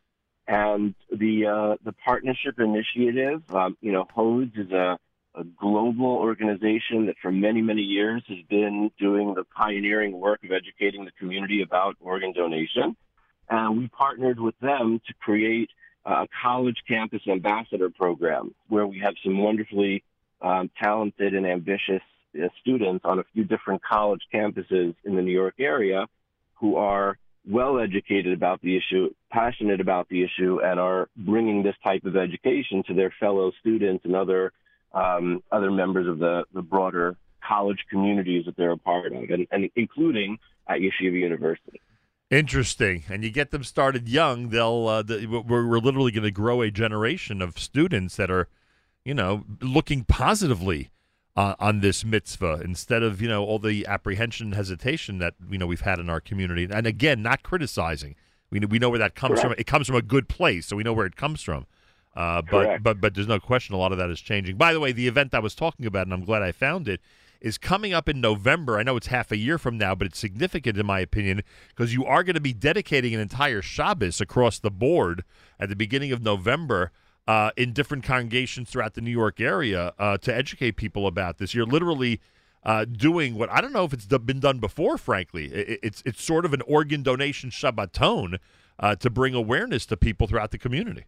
[0.48, 4.98] and the uh, the partnership initiative, um, you know, HODS is a,
[5.38, 10.52] a global organization that for many many years has been doing the pioneering work of
[10.52, 12.96] educating the community about organ donation,
[13.50, 15.70] and we partnered with them to create
[16.06, 20.04] a college campus ambassador program where we have some wonderfully
[20.42, 22.02] um, talented and ambitious
[22.42, 26.08] uh, students on a few different college campuses in the New York area
[26.56, 27.18] who are
[27.50, 32.16] well educated about the issue, passionate about the issue, and are bringing this type of
[32.16, 34.52] education to their fellow students and other
[34.98, 37.16] um, other members of the, the broader
[37.48, 41.82] college communities that they're a part of, and, and including at Yeshiva University.
[42.30, 43.04] Interesting.
[43.08, 46.62] And you get them started young, they'll uh, the, we're, we're literally going to grow
[46.62, 48.50] a generation of students that are,
[49.06, 50.90] you know, looking positively
[51.38, 55.58] uh, on this mitzvah instead of you know all the apprehension and hesitation that you
[55.58, 56.68] know we've had in our community.
[56.70, 58.16] And again, not criticizing.
[58.50, 59.54] We we know where that comes from.
[59.58, 61.68] It comes from a good place, so we know where it comes from.
[62.18, 64.58] Uh, but but but there's no question a lot of that is changing.
[64.58, 67.00] By the way, the event I was talking about, and I'm glad I found it,
[67.42, 68.80] is coming up in November.
[68.80, 71.94] I know it's half a year from now, but it's significant in my opinion because
[71.94, 75.24] you are going to be dedicating an entire Shabbos across the board
[75.60, 76.92] at the beginning of November
[77.28, 81.54] uh, in different congregations throughout the New York area uh, to educate people about this.
[81.54, 82.20] You're literally
[82.64, 84.98] uh, doing what I don't know if it's been done before.
[84.98, 88.40] Frankly, I- I- it's it's sort of an organ donation Shabbaton.
[88.80, 91.04] uh, to bring awareness to people throughout the community.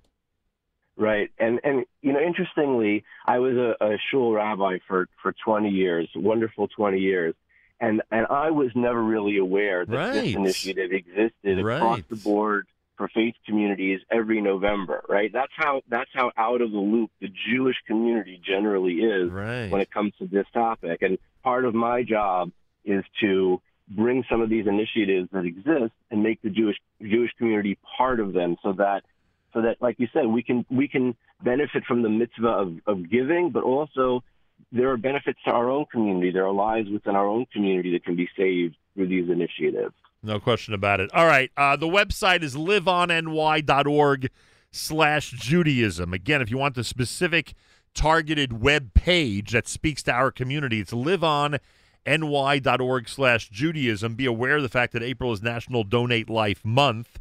[0.99, 5.69] Right, and and you know, interestingly, I was a, a shul rabbi for for 20
[5.69, 7.35] years, wonderful 20 years,
[7.79, 10.13] and and I was never really aware that right.
[10.13, 11.77] this initiative existed right.
[11.77, 12.67] across the board
[12.97, 15.01] for faith communities every November.
[15.07, 19.71] Right, that's how that's how out of the loop the Jewish community generally is right.
[19.71, 21.01] when it comes to this topic.
[21.01, 22.51] And part of my job
[22.83, 27.77] is to bring some of these initiatives that exist and make the Jewish Jewish community
[27.97, 29.03] part of them, so that
[29.53, 33.09] so that, like you said, we can we can benefit from the mitzvah of, of
[33.09, 34.23] giving, but also
[34.71, 36.31] there are benefits to our own community.
[36.31, 39.93] There are lives within our own community that can be saved through these initiatives.
[40.21, 41.09] No question about it.
[41.13, 41.49] All right.
[41.55, 44.29] Uh, the website is liveonny.org
[44.71, 46.13] slash Judaism.
[46.13, 47.53] Again, if you want the specific
[47.93, 51.59] targeted web page that speaks to our community, it's liveonny.org
[53.09, 54.15] slash Judaism.
[54.15, 57.19] Be aware of the fact that April is National Donate Life Month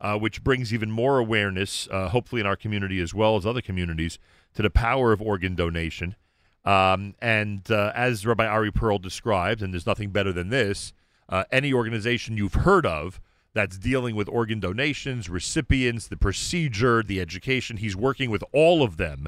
[0.00, 3.60] uh, which brings even more awareness, uh, hopefully in our community as well as other
[3.60, 4.18] communities,
[4.54, 6.16] to the power of organ donation.
[6.64, 10.92] Um, and uh, as Rabbi Ari Pearl described, and there's nothing better than this,
[11.28, 13.20] uh, any organization you've heard of
[13.52, 18.96] that's dealing with organ donations, recipients, the procedure, the education, he's working with all of
[18.96, 19.26] them.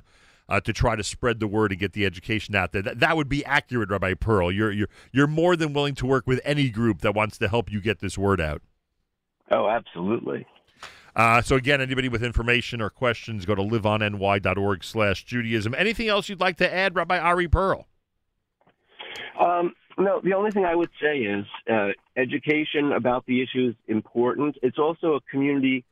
[0.49, 2.83] Uh, to try to spread the word and get the education out there.
[2.83, 4.53] That, that would be accurate, Rabbi Pearl.
[4.53, 7.73] You're you're you're more than willing to work with any group that wants to help
[7.73, 8.61] you get this word out.
[9.51, 10.45] Oh, absolutely.
[11.15, 15.75] Uh, so again, anybody with information or questions, go to liveonny.org slash Judaism.
[15.77, 17.87] Anything else you'd like to add, Rabbi Ari Pearl?
[19.39, 23.75] Um, no, the only thing I would say is uh, education about the issue is
[23.89, 24.57] important.
[24.63, 25.85] It's also a community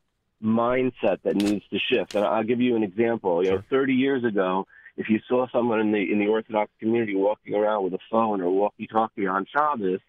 [0.43, 2.15] mindset that needs to shift.
[2.15, 3.43] And I'll give you an example.
[3.43, 4.67] You know, 30 years ago,
[4.97, 8.41] if you saw someone in the in the Orthodox community walking around with a phone
[8.41, 9.99] or walkie-talkie on Shabbos,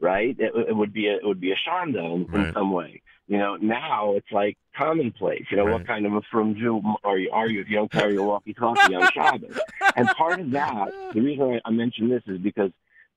[0.00, 2.48] right, it, it would be a, it would be a shanda in, right.
[2.48, 3.02] in some way.
[3.32, 5.46] You know, now it's like commonplace.
[5.50, 5.72] You know, right.
[5.72, 7.30] what kind of a frum Jew are you?
[7.30, 9.58] Are you if you don't carry your walkie-talkie on Shabbos?
[9.96, 12.72] And part of that, the reason I, I mention this is because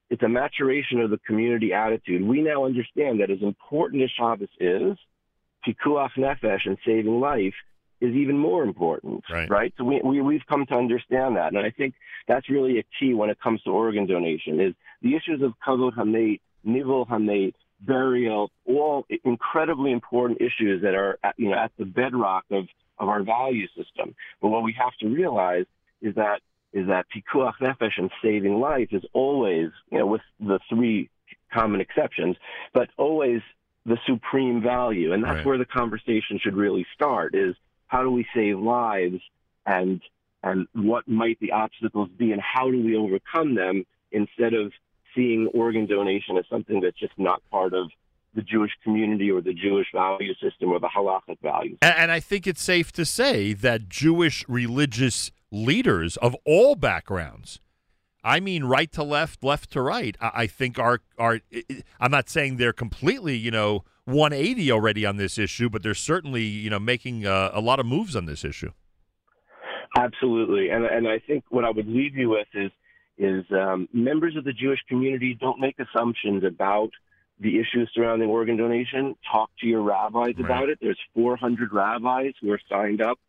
[0.10, 2.24] it's a maturation of the community attitude.
[2.24, 4.98] We now understand that as important as Shabbos is,
[5.68, 7.56] pikuach nefesh and saving life
[8.00, 9.50] is even more important, right?
[9.50, 9.74] right?
[9.78, 11.94] So we, we we've come to understand that, and I think
[12.26, 14.62] that's really a key when it comes to organ donation.
[14.62, 21.20] Is the issues of kavod hamet, nivul hamet, burial, all incredibly important issues that are
[21.24, 24.16] at, you know at the bedrock of of our value system.
[24.42, 25.66] But what we have to realize
[26.02, 26.42] is that
[26.74, 31.10] is that pikuach nefesh and saving life is always you know with the three
[31.54, 32.36] common exceptions,
[32.74, 33.42] but always
[33.86, 35.46] the supreme value, and that's Right.
[35.46, 37.36] where the conversation should really start.
[37.36, 37.56] Is
[37.88, 39.22] how do we save lives
[39.66, 40.02] and
[40.44, 44.72] and what might the obstacles be and how do we overcome them instead of
[45.16, 47.90] seeing organ donation as something that's just not part of
[48.36, 51.78] the Jewish community or the Jewish value system or the halachic values.
[51.82, 57.60] And, and I think it's safe to say that Jewish religious leaders of all backgrounds,
[58.24, 61.40] I mean, right to left, left to right, I, think are are.
[62.00, 66.44] I'm not saying they're completely, you know, 180 already on this issue, but they're certainly,
[66.44, 68.72] you know, making uh, a lot of moves on this issue.
[69.98, 72.72] Absolutely, and and I think what I would leave you with is
[73.18, 76.92] is um, members of the Jewish community don't make assumptions about
[77.40, 79.16] the issues surrounding organ donation.
[79.30, 80.40] Talk to your rabbis Right.
[80.40, 80.80] about it.
[80.82, 83.20] There's 400 rabbis who are signed up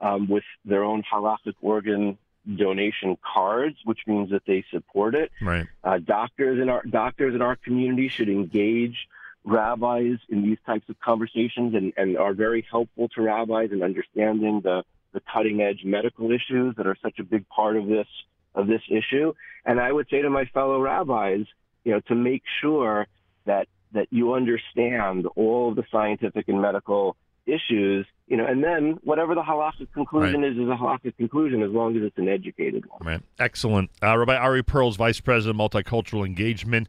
[0.00, 2.18] um, with their own halachic organ
[2.56, 5.32] donation cards, which means that they support it.
[5.42, 5.66] Right.
[5.82, 9.08] Uh, doctors in our doctors in our community should engage
[9.44, 14.60] rabbis in these types of conversations and, and are very helpful to rabbis in understanding
[14.60, 18.08] the, the cutting edge medical issues that are such a big part of this
[18.56, 19.32] of this issue.
[19.64, 21.46] And I would say to my fellow rabbis,
[21.84, 23.06] you know, to make sure
[23.44, 27.16] that that you understand all of the scientific and medical
[27.46, 31.70] issues, you know, and then whatever the halachic conclusion is is a halachic conclusion as
[31.70, 33.00] long as it's an educated one.
[33.02, 33.22] Right.
[33.38, 33.90] Excellent.
[34.02, 36.88] Uh, Rabbi Ari Pearl's Vice President of Multicultural Engagement.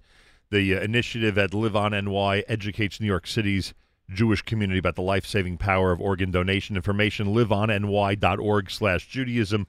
[0.50, 3.74] The uh, initiative at Live On NY educates New York City's
[4.10, 6.78] Jewish community about the life-saving power of organ donation.
[6.78, 9.68] Information, liveonny.org slash Judaism,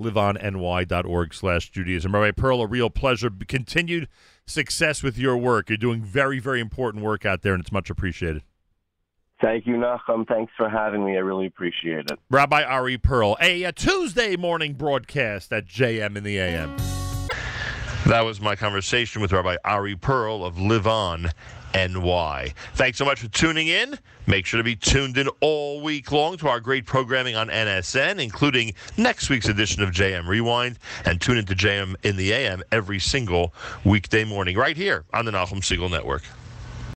[0.00, 2.14] liveonny.org slash Judaism.
[2.14, 3.30] Rabbi Pearl, a real pleasure.
[3.46, 4.08] Continued
[4.46, 5.68] success with your work.
[5.68, 8.42] You're doing very, very important work out there, and it's much appreciated.
[9.40, 10.28] Thank you, Nachum.
[10.28, 11.16] Thanks for having me.
[11.16, 12.18] I really appreciate it.
[12.28, 16.76] Rabbi Ari Pearl, a, a Tuesday morning broadcast at JM in the AM.
[18.06, 21.30] That was my conversation with Rabbi Ari Pearl of Live On
[21.74, 22.52] NY.
[22.74, 23.98] Thanks so much for tuning in.
[24.26, 28.22] Make sure to be tuned in all week long to our great programming on NSN,
[28.22, 32.98] including next week's edition of JM Rewind, and tune into JM in the AM every
[32.98, 36.22] single weekday morning right here on the Nachum Segal Network.